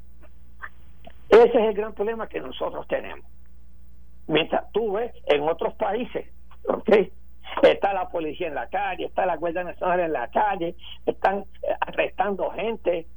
Ese 1.29 1.47
es 1.47 1.55
el 1.55 1.73
gran 1.73 1.93
problema 1.93 2.27
que 2.27 2.39
nosotros 2.39 2.87
tenemos. 2.87 3.25
Mientras 4.27 4.71
tú 4.71 4.93
ves 4.93 5.13
en 5.27 5.41
otros 5.43 5.73
países, 5.75 6.27
¿ok? 6.67 6.89
Está 7.63 7.93
la 7.93 8.09
policía 8.09 8.47
en 8.47 8.55
la 8.55 8.67
calle, 8.67 9.05
está 9.05 9.25
la 9.25 9.37
Guardia 9.37 9.63
Nacional 9.63 9.99
en 9.99 10.13
la 10.13 10.27
calle, 10.29 10.75
están 11.05 11.45
arrestando 11.79 12.49
gente, 12.51 13.07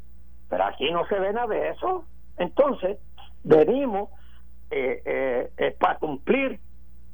pero 0.48 0.64
aquí 0.64 0.90
no 0.90 1.06
se 1.06 1.18
ve 1.18 1.32
nada 1.32 1.46
de 1.46 1.70
eso. 1.70 2.04
Entonces, 2.38 2.98
venimos 3.44 4.11
eh, 4.70 5.02
eh, 5.04 5.50
eh, 5.56 5.76
para 5.78 5.98
cumplir 5.98 6.61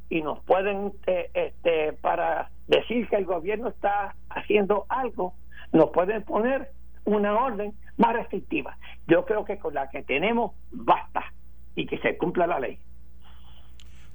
y 0.08 0.22
nos 0.22 0.40
pueden, 0.44 0.92
este, 1.06 1.92
para 1.94 2.50
decir 2.66 3.08
que 3.08 3.16
el 3.16 3.24
gobierno 3.24 3.68
está 3.68 4.14
haciendo 4.28 4.86
algo, 4.88 5.34
nos 5.72 5.90
pueden 5.90 6.22
poner 6.22 6.70
una 7.04 7.34
orden 7.34 7.74
más 7.96 8.14
restrictiva. 8.14 8.76
Yo 9.06 9.24
creo 9.24 9.44
que 9.44 9.58
con 9.58 9.74
la 9.74 9.88
que 9.90 10.02
tenemos 10.02 10.52
basta 10.70 11.32
y 11.74 11.86
que 11.86 11.98
se 11.98 12.16
cumpla 12.16 12.46
la 12.46 12.60
ley. 12.60 12.78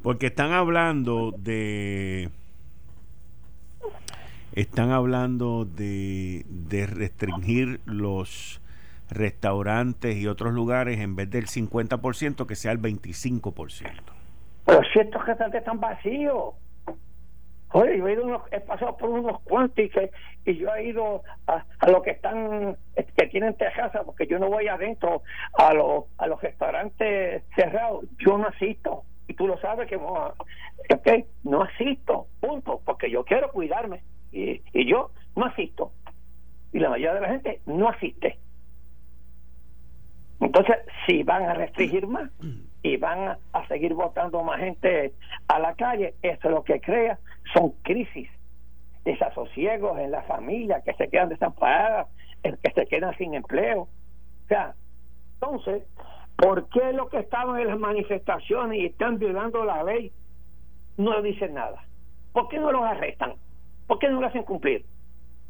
Porque 0.01 0.27
están 0.27 0.51
hablando 0.51 1.31
de 1.31 2.29
están 4.53 4.91
hablando 4.91 5.65
de, 5.65 6.45
de 6.47 6.87
restringir 6.87 7.81
los 7.85 8.61
restaurantes 9.09 10.15
y 10.17 10.27
otros 10.27 10.53
lugares, 10.53 10.99
en 10.99 11.15
vez 11.15 11.29
del 11.29 11.47
50%, 11.47 12.45
que 12.45 12.55
sea 12.55 12.71
el 12.71 12.81
25%. 12.81 13.91
Pero 14.65 14.81
si 14.93 14.99
estos 14.99 15.25
restaurantes 15.25 15.59
están 15.59 15.79
vacíos. 15.79 16.53
Oye, 17.71 17.99
yo 17.99 18.07
he, 18.07 18.13
ido 18.13 18.45
he 18.51 18.59
pasado 18.61 18.97
por 18.97 19.09
unos 19.09 19.41
cuantos 19.41 19.85
y, 20.45 20.57
yo 20.57 20.73
he 20.73 20.85
ido 20.85 21.21
a, 21.45 21.63
a 21.79 21.89
los 21.91 22.01
que 22.01 22.11
están, 22.11 22.75
que 22.95 23.27
tienen 23.27 23.53
terraza, 23.55 24.03
porque 24.03 24.25
yo 24.25 24.39
no 24.39 24.49
voy 24.49 24.67
adentro 24.67 25.21
a, 25.53 25.73
los 25.75 26.05
a 26.17 26.25
los 26.25 26.41
restaurantes 26.41 27.43
cerrados. 27.55 28.05
Yo 28.17 28.37
no 28.37 28.47
asisto. 28.47 29.03
Y 29.27 29.35
tú 29.35 29.45
lo 29.45 29.59
sabes 29.59 29.87
que 29.87 29.97
no, 29.97 30.33
no 31.43 31.61
asisto, 31.61 32.27
punto, 32.39 32.81
porque 32.83 33.11
yo 33.11 33.23
quiero 33.23 33.51
cuidarme. 33.51 34.01
Y, 34.31 34.61
y 34.73 34.89
yo 34.89 35.11
no 35.35 35.45
asisto. 35.45 35.91
Y 36.73 36.79
la 36.79 36.89
mayoría 36.89 37.13
de 37.13 37.21
la 37.21 37.29
gente 37.29 37.61
no 37.67 37.89
asiste. 37.89 38.39
Entonces, 40.39 40.77
si 41.05 41.23
van 41.23 41.43
a 41.43 41.53
restringir 41.53 42.07
más 42.07 42.29
y 42.81 42.97
van 42.97 43.37
a 43.53 43.67
seguir 43.67 43.93
votando 43.93 44.41
más 44.43 44.59
gente 44.59 45.13
a 45.47 45.59
la 45.59 45.75
calle, 45.75 46.13
eso 46.21 46.47
es 46.47 46.51
lo 46.51 46.63
que 46.63 46.79
crea 46.79 47.19
son 47.53 47.71
crisis, 47.81 48.29
desasosiegos 49.03 49.97
en 49.99 50.11
la 50.11 50.21
familia, 50.23 50.81
que 50.81 50.93
se 50.93 51.09
quedan 51.09 51.29
desamparadas, 51.29 52.07
que 52.43 52.71
se 52.73 52.85
quedan 52.87 53.15
sin 53.17 53.33
empleo. 53.33 53.81
O 53.81 54.47
sea, 54.47 54.75
entonces, 55.33 55.83
¿por 56.35 56.69
qué 56.69 56.93
los 56.93 57.09
que 57.09 57.19
estaban 57.19 57.59
en 57.59 57.67
las 57.67 57.79
manifestaciones 57.79 58.79
y 58.79 58.85
están 58.85 59.17
violando 59.19 59.63
la 59.65 59.83
ley 59.83 60.11
no 60.97 61.21
dicen 61.21 61.53
nada? 61.55 61.83
¿Por 62.33 62.47
qué 62.49 62.59
no 62.59 62.71
los 62.71 62.83
arrestan? 62.83 63.33
¿Por 63.87 63.99
qué 63.99 64.09
no 64.09 64.21
lo 64.21 64.27
hacen 64.27 64.43
cumplir? 64.43 64.85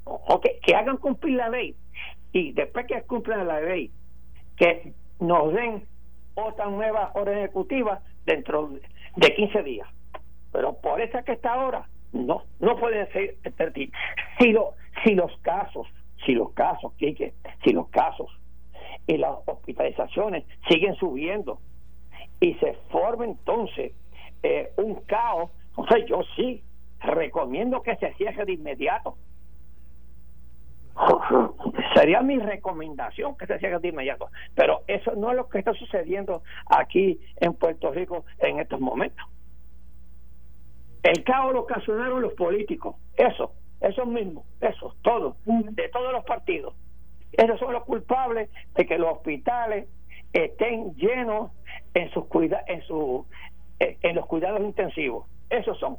O 0.06 0.40
que, 0.40 0.60
que 0.64 0.76
hagan 0.76 0.98
cumplir 0.98 1.36
la 1.36 1.50
ley 1.50 1.76
y 2.32 2.54
después 2.54 2.86
que 2.88 3.02
cumplan 3.04 3.48
la 3.48 3.60
ley 3.60 3.92
que 4.60 4.94
nos 5.20 5.54
den 5.54 5.88
otra 6.36 6.66
nueva 6.66 7.12
orden 7.16 7.40
ejecutiva 7.40 8.02
dentro 8.26 8.70
de 9.16 9.36
15 9.36 9.64
días. 9.64 9.88
Pero 10.52 10.74
por 10.74 11.02
esa 11.02 11.24
que 11.24 11.32
está 11.32 11.54
ahora, 11.54 11.88
no, 12.12 12.44
no 12.60 12.76
pueden 12.78 13.12
ser 13.12 13.38
si, 14.40 14.52
lo, 14.52 14.74
si 15.04 15.16
los 15.16 15.36
casos, 15.42 15.88
si 16.26 16.34
los 16.34 16.52
casos, 16.52 16.94
Quique, 16.98 17.34
si 17.64 17.72
los 17.72 17.88
casos 17.90 18.30
y 19.08 19.18
las 19.18 19.38
hospitalizaciones 19.46 20.46
siguen 20.70 20.96
subiendo 20.96 21.60
y 22.40 22.54
se 22.56 22.74
forma 22.92 23.26
entonces 23.26 23.94
eh, 24.44 24.72
un 24.78 24.96
caos, 25.06 25.52
sea, 25.90 26.06
yo 26.06 26.22
sí 26.36 26.64
recomiendo 27.00 27.82
que 27.82 27.96
se 27.96 28.14
cierre 28.16 28.46
de 28.46 28.54
inmediato 28.54 29.18
Sería 31.96 32.22
mi 32.22 32.38
recomendación 32.40 33.38
que 33.38 33.48
se 33.48 33.54
haga 33.54 33.80
de 33.80 33.90
inmediato. 33.90 34.30
Pero 34.56 34.82
eso 34.88 35.14
no 35.16 35.32
es 35.32 35.38
lo 35.38 35.50
que 35.50 35.60
está 35.60 35.74
sucediendo 35.74 36.44
aquí 36.70 37.20
en 37.38 37.54
Puerto 37.54 37.92
Rico 37.92 38.26
en 38.40 38.60
estos 38.60 38.80
momentos. 38.80 39.26
El 41.04 41.24
caos 41.24 41.54
lo 41.54 41.62
ocasionaron 41.62 42.22
los 42.22 42.34
políticos. 42.34 42.96
Eso, 43.16 43.54
eso 43.80 44.06
mismo, 44.06 44.46
eso, 44.60 44.96
todo, 45.02 45.38
de 45.46 45.88
todos 45.90 46.12
los 46.12 46.26
partidos. 46.26 46.76
Esos 47.32 47.60
son 47.60 47.74
los 47.74 47.86
culpables 47.86 48.50
de 48.76 48.86
que 48.86 48.98
los 48.98 49.14
hospitales 49.14 49.88
estén 50.34 50.96
llenos 50.96 51.52
en 51.94 52.10
sus 52.12 52.26
cuida 52.26 52.64
en 52.68 52.82
su 52.84 53.26
en 53.80 54.16
los 54.16 54.26
cuidados 54.26 54.60
intensivos. 54.62 55.26
Esos 55.50 55.80
son. 55.80 55.98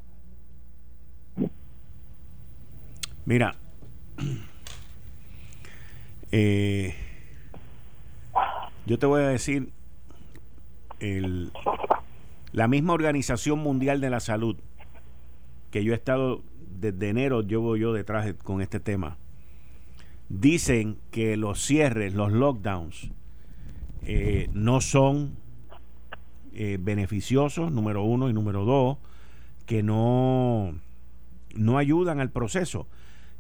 Mira, 3.25 3.55
eh, 6.33 6.95
yo 8.87 8.99
te 8.99 9.07
voy 9.07 9.23
a 9.23 9.29
decir, 9.29 9.71
la 12.53 12.69
misma 12.69 12.93
Organización 12.93 13.61
Mundial 13.61 14.01
de 14.01 14.11
la 14.11 14.21
Salud, 14.21 14.57
que 15.71 15.85
yo 15.85 15.93
he 15.93 15.97
estado 15.97 16.43
desde 16.81 17.09
enero, 17.09 17.43
llevo 17.43 17.77
yo 17.77 17.93
detrás 17.93 18.35
con 18.43 18.61
este 18.61 18.81
tema, 18.81 19.17
dicen 20.29 20.99
que 21.11 21.37
los 21.37 21.65
cierres, 21.65 22.15
los 22.15 22.33
lockdowns, 22.33 23.11
eh, 24.03 24.49
no 24.53 24.81
son 24.81 25.37
eh, 26.53 26.79
beneficiosos, 26.81 27.71
número 27.71 28.03
uno, 28.03 28.29
y 28.29 28.33
número 28.33 28.65
dos, 28.65 28.99
que 29.67 29.83
no 29.83 30.75
no 31.55 31.79
ayudan 31.79 32.21
al 32.21 32.31
proceso, 32.31 32.87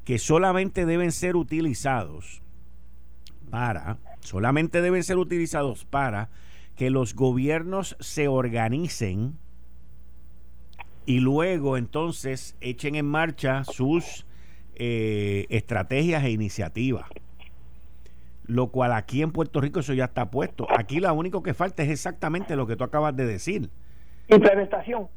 que 0.04 0.18
solamente 0.18 0.84
deben 0.84 1.12
ser 1.12 1.36
utilizados 1.36 2.42
para, 3.50 3.98
solamente 4.20 4.80
deben 4.80 5.02
ser 5.02 5.18
utilizados 5.18 5.84
para 5.84 6.30
que 6.76 6.90
los 6.90 7.14
gobiernos 7.14 7.96
se 8.00 8.28
organicen 8.28 9.36
y 11.06 11.20
luego 11.20 11.76
entonces 11.76 12.56
echen 12.60 12.94
en 12.94 13.06
marcha 13.06 13.64
sus 13.64 14.24
eh, 14.76 15.46
estrategias 15.50 16.24
e 16.24 16.30
iniciativas. 16.30 17.06
Lo 18.46 18.68
cual 18.68 18.92
aquí 18.92 19.22
en 19.22 19.32
Puerto 19.32 19.60
Rico 19.60 19.80
eso 19.80 19.92
ya 19.92 20.06
está 20.06 20.30
puesto. 20.30 20.66
Aquí 20.70 21.00
lo 21.00 21.12
único 21.12 21.42
que 21.42 21.52
falta 21.52 21.82
es 21.82 21.90
exactamente 21.90 22.56
lo 22.56 22.66
que 22.66 22.76
tú 22.76 22.84
acabas 22.84 23.14
de 23.16 23.26
decir. 23.26 23.70
Implementación. 24.28 25.08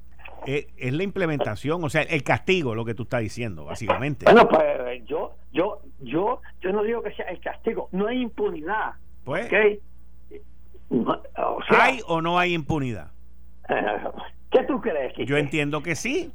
Es, 0.46 0.66
la 0.80 1.04
implementación, 1.04 1.84
o 1.84 1.90
sea, 1.90 2.02
el 2.02 2.24
castigo, 2.24 2.76
lo 2.76 2.84
que 2.84 2.94
tú 2.94 3.04
estás 3.04 3.22
diciendo, 3.22 3.66
básicamente. 3.66 4.26
Bueno, 4.26 4.50
pues 4.50 5.06
yo, 5.06 5.36
yo, 5.54 5.83
yo, 6.04 6.42
yo 6.62 6.72
no 6.72 6.84
digo 6.84 7.02
que 7.02 7.14
sea 7.14 7.26
el 7.26 7.40
castigo, 7.40 7.90
no 7.92 8.08
hay 8.08 8.22
impunidad. 8.22 8.94
Pues, 9.24 9.52
¿hay 11.70 12.02
o 12.08 12.22
no 12.22 12.38
hay 12.38 12.54
impunidad? 12.54 13.12
¿Qué 14.52 14.64
tú 14.64 14.82
crees? 14.82 15.14
Yo 15.26 15.38
entiendo 15.38 15.82
que 15.82 15.96
sí. 15.96 16.32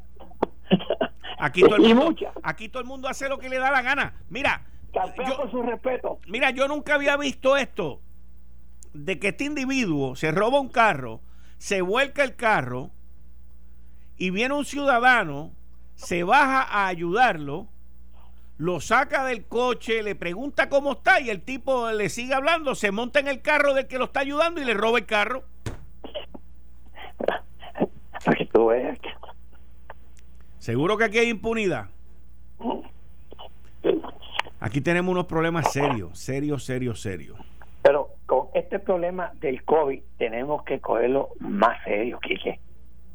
Aquí 1.39 1.63
todo, 1.63 1.77
el 1.77 1.95
mundo, 1.95 2.17
aquí 2.43 2.69
todo 2.69 2.83
el 2.83 2.89
mundo 2.89 3.07
hace 3.07 3.29
lo 3.29 3.39
que 3.39 3.49
le 3.49 3.59
da 3.59 3.71
la 3.71 3.81
gana. 3.81 4.15
Mira, 4.29 4.63
yo, 4.93 5.49
su 5.53 5.63
respeto. 5.63 6.19
Mira, 6.27 6.51
yo 6.51 6.67
nunca 6.67 6.97
había 6.97 7.17
visto 7.17 7.57
esto 7.57 8.01
de 8.93 9.21
que 9.21 9.29
este 9.29 9.45
individuo 9.45 10.17
se 10.17 10.33
roba 10.33 10.59
un 10.59 10.69
carro, 10.69 11.21
se 11.59 11.81
vuelca 11.81 12.25
el 12.25 12.35
carro 12.35 12.91
y 14.17 14.31
viene 14.31 14.55
un 14.55 14.65
ciudadano, 14.65 15.53
se 15.95 16.25
baja 16.25 16.63
a 16.63 16.89
ayudarlo, 16.89 17.69
lo 18.59 18.81
saca 18.81 19.25
del 19.25 19.47
coche, 19.47 20.03
le 20.03 20.17
pregunta 20.17 20.69
cómo 20.69 20.93
está 20.93 21.21
y 21.21 21.31
el 21.31 21.43
tipo 21.43 21.91
le 21.93 22.09
sigue 22.09 22.35
hablando, 22.35 22.75
se 22.75 22.91
monta 22.91 23.21
en 23.21 23.29
el 23.29 23.41
carro 23.41 23.73
del 23.73 23.87
que 23.87 23.99
lo 23.99 24.07
está 24.07 24.21
ayudando 24.21 24.61
y 24.61 24.65
le 24.65 24.75
roba 24.75 24.99
el 24.99 25.07
carro. 25.07 25.45
Seguro 30.59 30.99
que 30.99 31.05
aquí 31.05 31.19
hay 31.19 31.29
impunidad. 31.29 31.87
Aquí 34.61 34.81
tenemos 34.81 35.13
unos 35.13 35.27
problemas 35.27 35.73
serios, 35.73 36.19
serios, 36.19 36.65
serios, 36.65 37.01
serios. 37.01 37.39
Pero 37.83 38.11
con 38.27 38.49
este 38.55 38.81
problema 38.81 39.33
del 39.41 39.63
COVID 39.63 40.03
tenemos 40.19 40.65
que 40.65 40.81
cogerlo 40.81 41.31
más 41.39 41.83
serio, 41.85 42.19
Quique. 42.21 42.59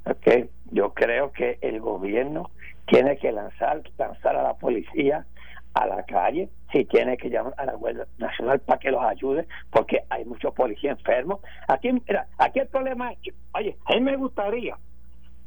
Okay. 0.05 0.49
Yo 0.71 0.93
creo 0.93 1.31
que 1.31 1.59
el 1.61 1.79
gobierno 1.81 2.49
tiene 2.87 3.17
que 3.17 3.31
lanzar, 3.31 3.83
lanzar 3.97 4.35
a 4.37 4.43
la 4.43 4.53
policía 4.55 5.25
a 5.73 5.87
la 5.87 6.03
calle, 6.03 6.49
si 6.71 6.85
tiene 6.85 7.17
que 7.17 7.29
llamar 7.29 7.53
a 7.57 7.65
la 7.65 7.73
Guardia 7.73 8.05
Nacional 8.17 8.59
para 8.59 8.79
que 8.79 8.91
los 8.91 9.03
ayude, 9.03 9.47
porque 9.71 10.03
hay 10.09 10.25
muchos 10.25 10.53
policías 10.53 10.97
enfermos. 10.97 11.39
Aquí, 11.67 11.91
mira, 11.91 12.27
aquí 12.37 12.59
el 12.59 12.67
problema 12.67 13.11
es 13.11 13.19
oye, 13.53 13.77
a 13.85 13.93
mí 13.95 14.01
me 14.01 14.15
gustaría 14.15 14.77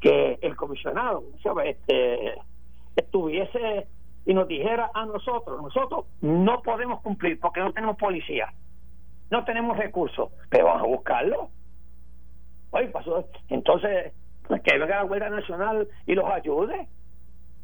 que 0.00 0.38
el 0.42 0.56
comisionado 0.56 1.22
este, 1.64 2.34
estuviese 2.96 3.86
y 4.24 4.34
nos 4.34 4.48
dijera 4.48 4.90
a 4.92 5.06
nosotros, 5.06 5.62
nosotros 5.62 6.06
no 6.20 6.60
podemos 6.62 7.00
cumplir 7.02 7.38
porque 7.38 7.60
no 7.60 7.72
tenemos 7.72 7.96
policía, 7.96 8.52
no 9.30 9.44
tenemos 9.44 9.76
recursos, 9.76 10.30
pero 10.50 10.66
vamos 10.66 10.82
a 10.82 10.86
buscarlo. 10.86 11.50
Oye, 12.70 12.88
pasó, 12.88 13.28
entonces 13.48 14.12
que 14.64 14.78
venga 14.78 14.96
la 14.96 15.02
Guardia 15.02 15.30
Nacional 15.30 15.88
y 16.06 16.14
los 16.14 16.28
ayude, 16.30 16.88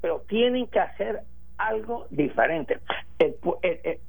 pero 0.01 0.21
tienen 0.29 0.67
que 0.69 0.81
hacer 0.81 1.23
algo 1.69 2.07
diferente. 2.11 2.79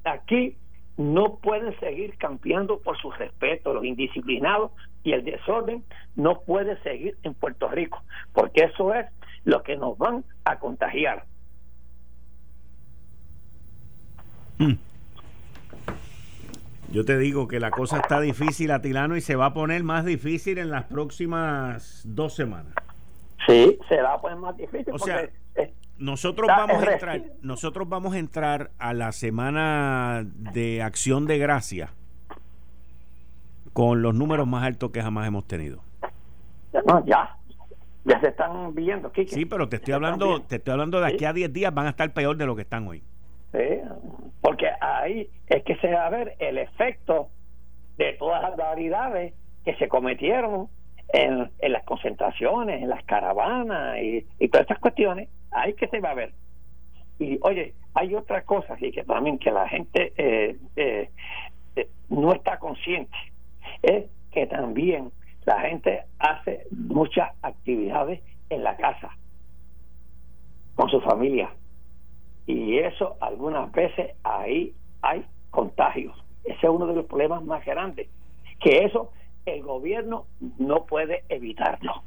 aquí 0.04 0.56
no 0.96 1.36
pueden 1.36 1.78
seguir 1.80 2.16
cambiando 2.18 2.78
por 2.78 2.96
su 2.98 3.10
respeto, 3.10 3.74
los 3.74 3.84
indisciplinados 3.84 4.70
y 5.02 5.12
el 5.12 5.24
desorden 5.24 5.84
no 6.14 6.40
puede 6.40 6.80
seguir 6.82 7.16
en 7.24 7.34
Puerto 7.34 7.68
Rico, 7.68 8.02
porque 8.32 8.64
eso 8.64 8.94
es 8.94 9.06
lo 9.44 9.62
que 9.62 9.76
nos 9.76 9.98
van 9.98 10.24
a 10.44 10.58
contagiar. 10.58 11.24
Hmm. 14.58 14.74
Yo 16.90 17.04
te 17.04 17.18
digo 17.18 17.48
que 17.48 17.58
la 17.58 17.72
cosa 17.72 17.98
está 17.98 18.20
difícil, 18.20 18.70
Atilano, 18.70 19.16
y 19.16 19.20
se 19.20 19.34
va 19.34 19.46
a 19.46 19.54
poner 19.54 19.82
más 19.82 20.04
difícil 20.04 20.58
en 20.58 20.70
las 20.70 20.84
próximas 20.84 22.04
dos 22.06 22.34
semanas. 22.34 22.72
Sí, 23.48 23.78
se 23.88 24.00
va 24.00 24.14
a 24.14 24.20
poner 24.20 24.38
más 24.38 24.56
difícil. 24.56 24.94
O 24.94 24.98
sea, 24.98 25.28
nosotros 25.98 26.48
vamos 26.48 26.82
a 26.82 26.92
entrar, 26.92 27.22
nosotros 27.42 27.88
vamos 27.88 28.14
a 28.14 28.18
entrar 28.18 28.70
a 28.78 28.92
la 28.92 29.12
semana 29.12 30.24
de 30.24 30.82
acción 30.82 31.26
de 31.26 31.38
gracia 31.38 31.90
con 33.72 34.02
los 34.02 34.14
números 34.14 34.46
más 34.46 34.64
altos 34.64 34.90
que 34.90 35.02
jamás 35.02 35.26
hemos 35.26 35.46
tenido. 35.46 35.80
No, 36.86 37.04
ya, 37.06 37.36
ya 38.04 38.20
se 38.20 38.28
están 38.28 38.74
viendo. 38.74 39.10
Sí, 39.26 39.44
pero 39.44 39.68
te 39.68 39.76
estoy 39.76 39.94
hablando, 39.94 40.42
te 40.42 40.56
estoy 40.56 40.72
hablando 40.72 41.00
de 41.00 41.06
aquí 41.08 41.24
a 41.24 41.32
10 41.32 41.52
días 41.52 41.72
van 41.72 41.86
a 41.86 41.90
estar 41.90 42.12
peor 42.12 42.36
de 42.36 42.46
lo 42.46 42.56
que 42.56 42.62
están 42.62 42.86
hoy. 42.86 43.02
Sí, 43.52 43.80
porque 44.40 44.66
ahí 44.80 45.28
es 45.46 45.62
que 45.64 45.76
se 45.76 45.92
va 45.92 46.06
a 46.06 46.10
ver 46.10 46.34
el 46.38 46.58
efecto 46.58 47.28
de 47.96 48.14
todas 48.14 48.42
las 48.42 48.56
barbaridades 48.56 49.34
que 49.64 49.74
se 49.76 49.88
cometieron 49.88 50.68
en, 51.12 51.50
las 51.72 51.84
concentraciones, 51.84 52.82
en 52.82 52.88
las 52.88 53.04
caravanas 53.04 53.98
y, 54.02 54.48
todas 54.48 54.62
estas 54.62 54.78
cuestiones, 54.78 55.28
ahí 55.54 55.74
que 55.74 55.88
se 55.88 56.00
va 56.00 56.10
a 56.10 56.14
ver. 56.14 56.32
Y 57.18 57.38
oye, 57.42 57.74
hay 57.94 58.14
otra 58.14 58.42
cosa 58.42 58.76
y 58.80 58.90
que 58.90 59.04
también 59.04 59.38
que 59.38 59.50
la 59.50 59.68
gente 59.68 60.12
eh, 60.16 60.56
eh, 60.76 61.10
eh, 61.76 61.88
no 62.08 62.32
está 62.32 62.58
consciente, 62.58 63.16
es 63.82 64.06
que 64.32 64.46
también 64.46 65.12
la 65.44 65.60
gente 65.60 66.02
hace 66.18 66.66
muchas 66.70 67.30
actividades 67.42 68.20
en 68.50 68.64
la 68.64 68.76
casa 68.76 69.16
con 70.74 70.88
su 70.90 71.00
familia 71.00 71.50
y 72.46 72.78
eso 72.78 73.16
algunas 73.20 73.70
veces 73.72 74.12
ahí 74.24 74.74
hay 75.02 75.24
contagios. 75.50 76.16
Ese 76.42 76.66
es 76.66 76.68
uno 76.68 76.86
de 76.86 76.94
los 76.94 77.06
problemas 77.06 77.42
más 77.44 77.64
grandes, 77.64 78.08
que 78.60 78.84
eso 78.84 79.12
el 79.46 79.62
gobierno 79.62 80.26
no 80.58 80.84
puede 80.86 81.24
evitarlo. 81.28 82.02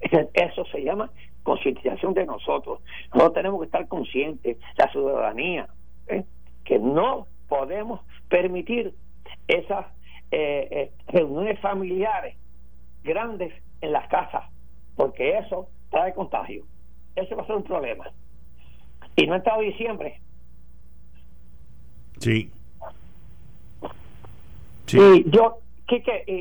Eso 0.34 0.66
se 0.66 0.82
llama 0.82 1.10
concientización 1.44 2.14
de 2.14 2.26
nosotros. 2.26 2.80
No 3.14 3.30
tenemos 3.30 3.60
que 3.60 3.66
estar 3.66 3.86
conscientes, 3.86 4.56
la 4.76 4.90
ciudadanía, 4.90 5.68
¿eh? 6.08 6.24
que 6.64 6.78
no 6.80 7.28
podemos 7.48 8.00
permitir 8.28 8.94
esas 9.46 9.86
eh, 10.32 10.68
eh, 10.70 10.92
reuniones 11.08 11.60
familiares 11.60 12.36
grandes 13.04 13.52
en 13.80 13.92
las 13.92 14.08
casas, 14.08 14.50
porque 14.96 15.38
eso 15.38 15.68
trae 15.90 16.14
contagio. 16.14 16.64
Ese 17.14 17.34
va 17.34 17.42
a 17.42 17.46
ser 17.46 17.56
un 17.56 17.62
problema. 17.62 18.10
Y 19.14 19.26
no 19.26 19.34
ha 19.34 19.36
entrado 19.36 19.60
diciembre. 19.60 20.20
Sí. 22.18 22.50
sí. 24.86 24.98
Y 24.98 25.30
yo, 25.30 25.58
Quique, 25.86 26.24
y, 26.26 26.32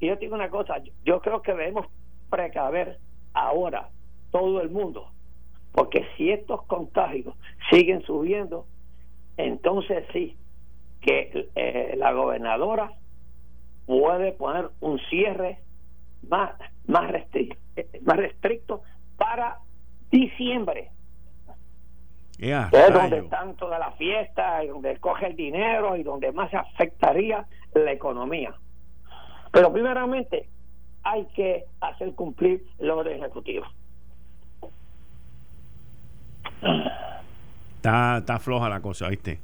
y, 0.00 0.06
yo 0.06 0.16
digo 0.16 0.34
una 0.34 0.48
cosa, 0.48 0.76
yo 1.04 1.20
creo 1.20 1.42
que 1.42 1.52
debemos 1.52 1.86
precaver 2.30 2.98
ahora 3.34 3.90
todo 4.30 4.60
el 4.60 4.70
mundo, 4.70 5.10
porque 5.72 6.06
si 6.16 6.30
estos 6.30 6.62
contagios 6.64 7.34
siguen 7.70 8.02
subiendo, 8.02 8.66
entonces 9.36 10.04
sí, 10.12 10.36
que 11.00 11.48
eh, 11.54 11.94
la 11.96 12.12
gobernadora 12.12 12.92
puede 13.86 14.32
poner 14.32 14.70
un 14.80 14.98
cierre 15.10 15.58
más, 16.28 16.52
más, 16.86 17.10
restricto, 17.10 17.58
más 18.02 18.16
restricto 18.16 18.82
para 19.16 19.58
diciembre 20.10 20.90
es 22.38 22.92
donde 22.92 23.18
están 23.18 23.56
todas 23.56 23.80
las 23.80 23.96
fiestas, 23.96 24.64
y 24.64 24.68
donde 24.68 24.96
coge 24.98 25.26
el 25.26 25.36
dinero 25.36 25.96
y 25.96 26.04
donde 26.04 26.30
más 26.32 26.52
afectaría 26.54 27.46
la 27.74 27.92
economía. 27.92 28.54
Pero 29.52 29.72
primeramente 29.72 30.48
hay 31.02 31.26
que 31.34 31.64
hacer 31.80 32.14
cumplir 32.14 32.64
el 32.78 32.90
orden 32.90 33.18
ejecutivo. 33.18 33.66
Está, 37.76 38.18
está 38.18 38.38
floja 38.38 38.68
la 38.68 38.80
cosa, 38.80 39.08
¿viste? 39.08 39.40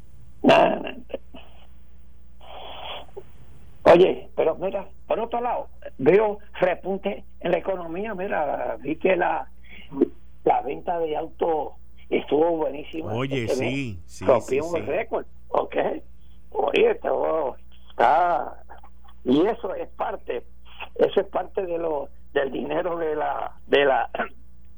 Oye, 3.85 4.29
pero 4.35 4.57
mira, 4.57 4.89
por 5.07 5.21
otro 5.21 5.41
lado, 5.41 5.69
veo 5.99 6.39
repunte 6.61 7.25
en 7.41 7.51
la 7.51 7.59
economía. 7.59 8.15
Mira, 8.15 8.77
vi 8.81 8.97
que 8.97 9.15
la, 9.15 9.49
la 10.45 10.61
venta 10.63 10.99
de 10.99 11.17
autos 11.17 11.75
estuvo 12.09 12.57
buenísimo. 12.57 13.09
Oye, 13.11 13.45
este 13.45 13.57
sí, 13.57 14.01
sí. 14.07 14.25
Rompimos 14.25 14.75
el 14.75 14.87
récord, 14.87 15.27
¿ok? 15.49 15.77
Oye, 16.51 16.99
está. 17.91 18.65
Y 19.25 19.47
eso 19.47 19.75
es 19.75 19.89
parte, 19.91 20.45
eso 20.97 21.21
es 21.21 21.27
parte 21.29 21.65
de 21.65 21.79
lo 21.79 22.09
del 22.33 22.51
dinero 22.51 22.99
de 22.99 23.15
la 23.15 23.53
de 23.67 23.85
la 23.85 24.11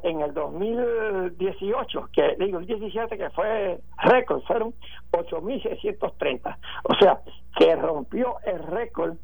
en 0.02 0.20
el 0.20 0.32
2018, 0.32 2.08
que 2.12 2.36
digo 2.38 2.58
el 2.58 2.66
17 2.66 3.18
que 3.18 3.30
fue 3.30 3.80
récord, 3.98 4.42
fueron 4.42 4.72
8.630. 5.12 6.56
O 6.84 6.94
sea, 6.94 7.20
que 7.56 7.74
rompió 7.76 8.36
el 8.44 8.62
récord 8.62 9.16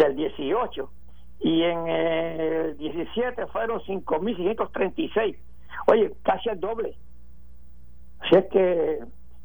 del 0.00 0.16
18 0.16 0.90
y 1.40 1.62
en 1.62 1.86
el 1.86 2.76
17 2.78 3.46
fueron 3.46 3.80
5.636. 3.80 5.36
Oye, 5.86 6.12
casi 6.22 6.48
el 6.48 6.60
doble. 6.60 6.96
Así 8.20 8.36
es 8.36 8.46
que 8.46 8.98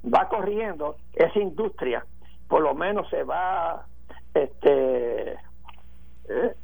va 0.03 0.27
corriendo 0.27 0.97
esa 1.13 1.39
industria, 1.39 2.05
por 2.47 2.61
lo 2.61 2.73
menos 2.73 3.09
se 3.09 3.23
va, 3.23 3.85
este, 4.33 5.31
eh, 5.31 6.55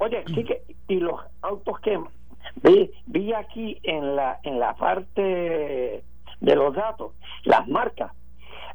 oye, 0.00 0.24
sí 0.34 0.44
que, 0.44 0.62
y 0.88 0.96
los 0.96 1.20
autos 1.42 1.80
que 1.80 1.98
vi, 2.62 2.90
vi 3.06 3.32
aquí 3.32 3.80
en 3.82 4.16
la, 4.16 4.38
en 4.42 4.58
la 4.60 4.74
parte 4.74 6.04
de 6.40 6.54
los 6.54 6.74
datos, 6.74 7.12
las 7.44 7.66
marcas, 7.68 8.12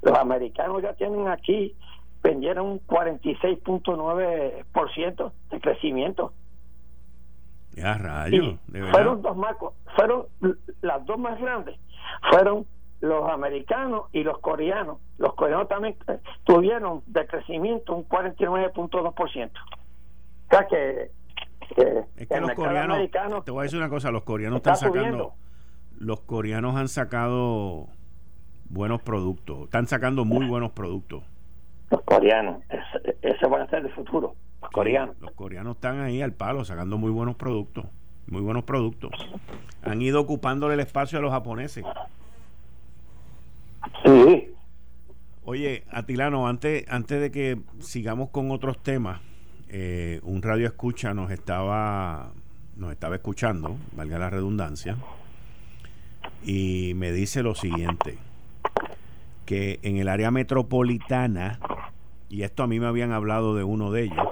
los 0.01 0.17
americanos 0.17 0.81
ya 0.81 0.93
tienen 0.93 1.27
aquí 1.27 1.75
vendieron 2.21 2.67
un 2.67 2.79
46.9% 2.87 5.31
de 5.49 5.59
crecimiento. 5.59 6.33
Ya, 7.73 7.97
rayo, 7.97 8.59
fueron 8.91 9.21
dos 9.21 9.37
marcos, 9.37 9.73
fueron 9.95 10.25
las 10.81 11.05
dos 11.05 11.17
más 11.17 11.39
grandes, 11.39 11.79
fueron 12.29 12.65
los 12.99 13.29
americanos 13.29 14.07
y 14.11 14.23
los 14.23 14.39
coreanos. 14.39 14.97
Los 15.17 15.35
coreanos 15.35 15.69
también 15.69 15.95
eh, 16.07 16.19
tuvieron 16.43 17.01
de 17.07 17.25
crecimiento 17.27 17.95
un 17.95 18.05
49.2%. 18.07 19.11
O 19.11 19.15
sea 20.49 20.67
que, 20.67 21.11
es 22.17 22.27
que 22.27 22.41
los 22.41 22.51
coreanos, 22.51 22.99
te 23.45 23.51
voy 23.51 23.61
a 23.61 23.63
decir 23.63 23.79
una 23.79 23.87
cosa, 23.89 24.11
los 24.11 24.23
coreanos 24.23 24.57
están 24.57 24.75
sacando, 24.75 25.33
los 25.97 26.19
coreanos 26.21 26.75
han 26.75 26.89
sacado 26.89 27.87
buenos 28.69 29.01
productos, 29.01 29.63
están 29.63 29.87
sacando 29.87 30.25
muy 30.25 30.45
buenos 30.47 30.71
productos. 30.71 31.23
Los 31.91 32.01
coreanos, 32.03 32.63
ese, 33.21 33.47
van 33.47 33.61
a 33.61 33.69
ser 33.69 33.85
el 33.85 33.91
futuro, 33.91 34.35
los 34.61 34.71
coreanos. 34.71 35.19
Los 35.19 35.31
coreanos 35.31 35.75
están 35.75 35.99
ahí 35.99 36.21
al 36.21 36.31
palo 36.31 36.63
sacando 36.63 36.97
muy 36.97 37.11
buenos 37.11 37.35
productos, 37.35 37.85
muy 38.27 38.41
buenos 38.41 38.63
productos. 38.63 39.11
Han 39.83 40.01
ido 40.01 40.21
ocupándole 40.21 40.75
el 40.75 40.79
espacio 40.79 41.19
a 41.19 41.21
los 41.21 41.31
japoneses. 41.31 41.83
Sí. 44.05 44.53
Oye, 45.43 45.83
Atilano, 45.91 46.47
antes, 46.47 46.85
antes 46.87 47.19
de 47.19 47.31
que 47.31 47.59
sigamos 47.79 48.29
con 48.29 48.51
otros 48.51 48.81
temas, 48.81 49.19
eh, 49.67 50.21
un 50.23 50.41
radio 50.41 50.67
escucha 50.67 51.13
nos 51.13 51.31
estaba 51.31 52.31
nos 52.77 52.91
estaba 52.91 53.15
escuchando, 53.15 53.77
valga 53.95 54.17
la 54.17 54.29
redundancia, 54.29 54.97
y 56.43 56.93
me 56.95 57.11
dice 57.11 57.43
lo 57.43 57.53
siguiente 57.53 58.17
que 59.45 59.79
en 59.83 59.97
el 59.97 60.07
área 60.07 60.31
metropolitana, 60.31 61.59
y 62.31 62.43
esto 62.43 62.63
a 62.63 62.67
mí 62.67 62.79
me 62.79 62.87
habían 62.87 63.11
hablado 63.11 63.55
de 63.55 63.65
uno 63.65 63.91
de 63.91 64.03
ellos, 64.03 64.27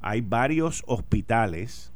hay 0.00 0.20
varios 0.20 0.84
hospitales 0.86 1.92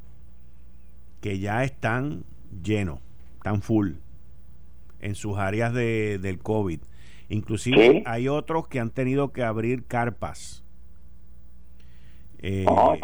que 1.21 1.39
ya 1.39 1.63
están 1.63 2.25
llenos, 2.65 2.99
están 3.37 3.63
full 3.63 3.93
en 5.01 5.15
sus 5.15 5.39
áreas 5.39 5.73
de, 5.73 6.19
del 6.19 6.41
COVID. 6.41 6.81
Inclusive 7.29 8.03
hay 8.05 8.27
otros 8.27 8.67
que 8.67 8.81
han 8.81 8.91
tenido 8.91 9.33
que 9.33 9.45
abrir 9.45 9.85
carpas. 9.87 10.65
Eh, 12.39 12.67
ah, 12.69 12.95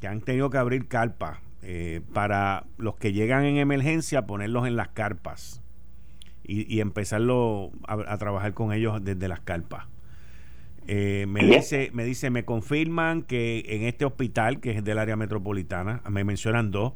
que 0.00 0.08
han 0.08 0.22
tenido 0.22 0.48
que 0.48 0.56
abrir 0.56 0.88
carpas 0.88 1.38
eh, 1.60 2.00
para 2.14 2.64
los 2.78 2.96
que 2.96 3.12
llegan 3.12 3.44
en 3.44 3.58
emergencia 3.58 4.26
ponerlos 4.26 4.66
en 4.66 4.76
las 4.76 4.88
carpas 4.88 5.62
y, 6.42 6.80
empezarlo 6.80 7.70
a, 7.86 8.16
trabajar 8.16 8.54
con 8.54 8.72
ellos 8.72 9.04
desde 9.04 9.28
las 9.28 9.40
carpas. 9.40 9.89
Eh, 10.86 11.26
me 11.28 11.44
dice, 11.44 11.90
me 11.92 12.04
dice, 12.04 12.30
me 12.30 12.44
confirman 12.44 13.22
que 13.22 13.64
en 13.68 13.82
este 13.82 14.04
hospital, 14.04 14.60
que 14.60 14.72
es 14.72 14.84
del 14.84 14.98
área 14.98 15.16
metropolitana, 15.16 16.02
me 16.08 16.24
mencionan 16.24 16.70
dos, 16.70 16.94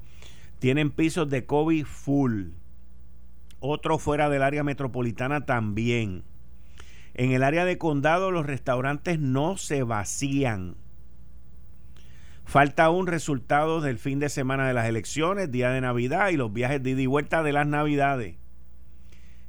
tienen 0.59 0.91
pisos 0.91 1.29
de 1.29 1.45
COVID 1.45 1.85
full. 1.85 2.49
Otro 3.61 3.99
fuera 3.99 4.29
del 4.29 4.43
área 4.43 4.65
metropolitana 4.65 5.47
también. 5.47 6.25
En 7.15 7.31
el 7.31 7.45
área 7.45 7.65
de 7.65 7.79
condado 7.79 8.31
los 8.31 8.47
restaurantes 8.47 9.21
no 9.21 9.57
se 9.57 9.85
vacían. 9.85 10.77
Falta 12.45 12.91
un 12.91 13.07
resultado 13.07 13.81
del 13.81 13.99
fin 13.99 14.19
de 14.19 14.29
semana 14.29 14.67
de 14.67 14.75
las 14.75 14.87
elecciones, 14.87 15.51
día 15.51 15.71
de 15.71 15.81
Navidad 15.81 16.29
y 16.31 16.37
los 16.37 16.53
viajes 16.53 16.83
de 16.83 16.91
ida 16.91 17.03
y 17.03 17.07
vuelta 17.07 17.43
de 17.43 17.53
las 17.53 17.67
Navidades. 17.67 18.37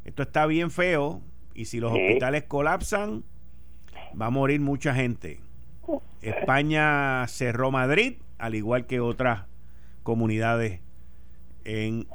Esto 0.06 0.24
está 0.24 0.46
bien 0.46 0.72
feo 0.72 1.22
y 1.54 1.66
si 1.66 1.80
los 1.80 1.92
hospitales 1.92 2.44
colapsan, 2.44 3.24
va 4.20 4.28
a 4.28 4.30
morir 4.30 4.60
mucha 4.60 4.94
gente. 4.94 5.40
España 6.22 7.28
cerró 7.28 7.72
Madrid, 7.72 8.16
al 8.38 8.56
igual 8.56 8.88
que 8.88 9.00
otras 9.00 9.46
comunidades 10.04 10.80
en, 11.64 12.08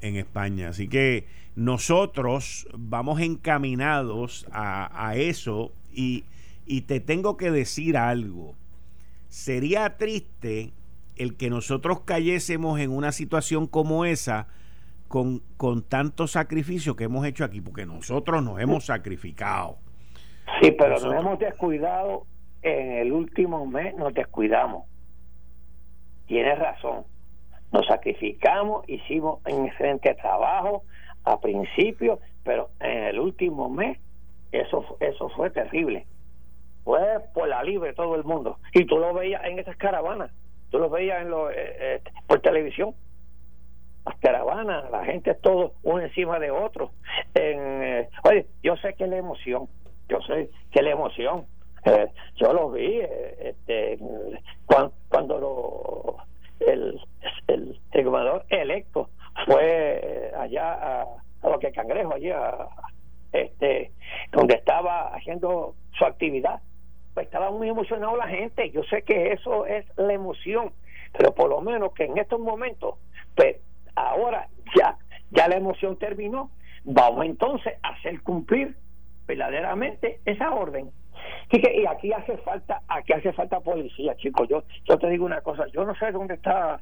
España. 0.00 0.70
Así 0.70 0.88
que 0.88 1.26
nosotros 1.54 2.68
vamos 2.76 3.20
encaminados 3.20 4.46
a, 4.52 5.14
eso 5.16 5.72
y, 5.92 6.24
y 6.66 6.82
te 6.82 7.00
tengo 7.00 7.36
que 7.36 7.50
decir 7.50 7.96
algo. 7.96 8.56
Sería 9.28 9.96
triste 9.96 10.72
el 11.16 11.36
que 11.36 11.50
nosotros 11.50 12.00
cayésemos 12.00 12.80
en 12.80 12.90
una 12.90 13.12
situación 13.12 13.66
como 13.66 14.04
esa 14.04 14.48
con, 15.06 15.42
con 15.56 15.82
tanto 15.82 16.26
sacrificio 16.26 16.96
que 16.96 17.04
hemos 17.04 17.26
hecho 17.26 17.44
aquí, 17.44 17.60
porque 17.60 17.84
nosotros 17.84 18.42
nos 18.42 18.60
hemos 18.60 18.86
sacrificado. 18.86 19.78
Sí, 20.60 20.72
pero 20.72 20.98
nos 20.98 21.14
hemos 21.14 21.38
descuidado 21.38 22.26
en 22.62 22.92
el 22.92 23.12
último 23.12 23.66
mes, 23.66 23.94
nos 23.96 24.12
descuidamos. 24.14 24.86
Tienes 26.26 26.58
razón. 26.58 27.04
Nos 27.72 27.86
sacrificamos, 27.86 28.88
hicimos 28.88 29.40
un 29.46 29.66
excelente 29.66 30.14
trabajo 30.14 30.84
a 31.24 31.40
principio, 31.40 32.18
pero 32.44 32.70
en 32.80 33.04
el 33.04 33.20
último 33.20 33.68
mes 33.68 33.98
eso, 34.52 34.96
eso 35.00 35.28
fue 35.30 35.50
terrible. 35.50 36.06
Fue 36.84 37.00
por 37.34 37.48
la 37.48 37.62
libre 37.62 37.92
todo 37.92 38.16
el 38.16 38.24
mundo. 38.24 38.58
Y 38.74 38.84
tú 38.86 38.98
lo 38.98 39.14
veías 39.14 39.44
en 39.44 39.58
esas 39.58 39.76
caravanas, 39.76 40.32
tú 40.70 40.78
lo 40.78 40.90
veías 40.90 41.22
en 41.22 41.30
lo, 41.30 41.50
eh, 41.50 41.54
eh, 41.56 42.02
por 42.26 42.40
televisión 42.40 42.94
las 44.06 44.16
caravanas, 44.18 44.90
la 44.90 45.04
gente 45.04 45.30
es 45.32 45.40
todo 45.40 45.74
uno 45.82 46.00
encima 46.00 46.38
de 46.38 46.50
otro. 46.50 46.90
En, 47.34 47.82
eh, 47.82 48.08
oye, 48.24 48.46
yo 48.62 48.76
sé 48.76 48.94
que 48.94 49.06
la 49.06 49.16
emoción, 49.16 49.68
yo 50.10 50.20
sé 50.22 50.50
que 50.70 50.82
la 50.82 50.90
emoción, 50.90 51.46
eh, 51.84 52.08
yo 52.36 52.52
lo 52.52 52.70
vi 52.70 53.00
eh, 53.00 53.54
este, 53.54 53.98
cuando, 55.08 55.38
lo, 55.38 56.16
el, 56.60 57.00
el, 57.46 58.04
gobernador 58.04 58.44
electo 58.48 59.10
fue 59.46 60.32
allá 60.36 60.72
a, 60.72 61.06
a 61.42 61.48
lo 61.48 61.58
que 61.58 61.72
Cangrejo, 61.72 62.14
allá, 62.14 62.68
este, 63.32 63.92
donde 64.32 64.54
estaba 64.54 65.14
haciendo 65.14 65.74
su 65.96 66.04
actividad. 66.04 66.60
Pues 67.14 67.26
estaba 67.26 67.50
muy 67.50 67.68
emocionado 67.68 68.16
la 68.16 68.28
gente. 68.28 68.70
Yo 68.70 68.82
sé 68.84 69.02
que 69.02 69.32
eso 69.32 69.66
es 69.66 69.84
la 69.96 70.12
emoción, 70.12 70.72
pero 71.16 71.34
por 71.34 71.48
lo 71.48 71.60
menos 71.60 71.92
que 71.92 72.04
en 72.04 72.18
estos 72.18 72.40
momentos, 72.40 72.96
pues 73.34 73.56
ahora 73.94 74.48
ya, 74.76 74.96
ya 75.30 75.48
la 75.48 75.56
emoción 75.56 75.98
terminó, 75.98 76.50
vamos 76.84 77.26
entonces 77.26 77.74
a 77.82 77.90
hacer 77.90 78.22
cumplir 78.22 78.76
verdaderamente 79.36 80.20
esa 80.24 80.52
orden. 80.52 80.90
Y, 81.50 81.86
aquí 81.86 82.12
hace 82.12 82.36
falta, 82.38 82.82
aquí 82.88 83.12
hace 83.12 83.32
falta 83.32 83.60
policía, 83.60 84.14
chicos. 84.16 84.48
Yo, 84.48 84.62
yo 84.88 84.98
te 84.98 85.08
digo 85.08 85.24
una 85.24 85.40
cosa, 85.40 85.66
yo 85.72 85.84
no 85.84 85.94
sé 85.94 86.10
dónde 86.12 86.34
está 86.34 86.80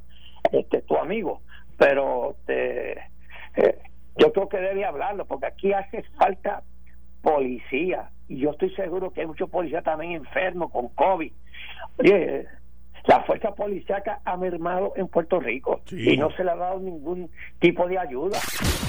este 0.52 0.82
tu 0.82 0.96
amigo, 0.96 1.42
pero 1.76 2.36
te, 2.46 2.92
eh, 3.56 3.78
yo 4.16 4.32
creo 4.32 4.48
que 4.48 4.58
debe 4.58 4.84
hablarlo, 4.84 5.26
porque 5.26 5.46
aquí 5.46 5.72
hace 5.72 6.02
falta 6.18 6.62
policía. 7.22 8.10
Y 8.28 8.40
yo 8.40 8.50
estoy 8.50 8.74
seguro 8.74 9.10
que 9.10 9.22
hay 9.22 9.26
muchos 9.26 9.50
policías 9.50 9.84
también 9.84 10.12
enfermos 10.12 10.70
con 10.70 10.88
COVID. 10.88 11.32
Oye, 11.98 12.46
la 13.08 13.24
fuerza 13.24 13.54
policíaca 13.54 14.20
ha 14.24 14.36
mermado 14.36 14.92
en 14.94 15.08
Puerto 15.08 15.40
Rico 15.40 15.80
y 15.90 16.16
no 16.18 16.30
se 16.36 16.44
le 16.44 16.50
ha 16.50 16.56
dado 16.56 16.78
ningún 16.78 17.30
tipo 17.58 17.88
de 17.88 17.98
ayuda. 17.98 18.38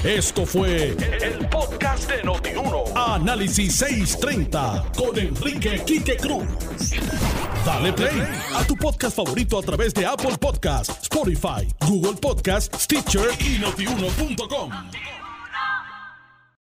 Esto 0.04 0.44
fue 0.44 0.88
el, 0.88 1.48
podcast 1.50 2.10
de 2.10 2.22
Notiuno. 2.22 2.84
Análisis 2.94 3.76
630 3.76 4.92
con 4.94 5.18
Enrique 5.18 5.82
Quique 5.86 6.16
Cruz. 6.18 6.44
Dale 7.64 7.92
play 7.94 8.22
a 8.54 8.62
tu 8.66 8.76
podcast 8.76 9.16
favorito 9.16 9.58
a 9.58 9.62
través 9.62 9.94
de 9.94 10.04
Apple 10.04 10.36
Podcasts, 10.38 11.02
Spotify, 11.02 11.66
Google 11.88 12.18
Podcasts, 12.20 12.84
Stitcher 12.84 13.30
y 13.40 13.58
notiuno.com. 13.58 14.70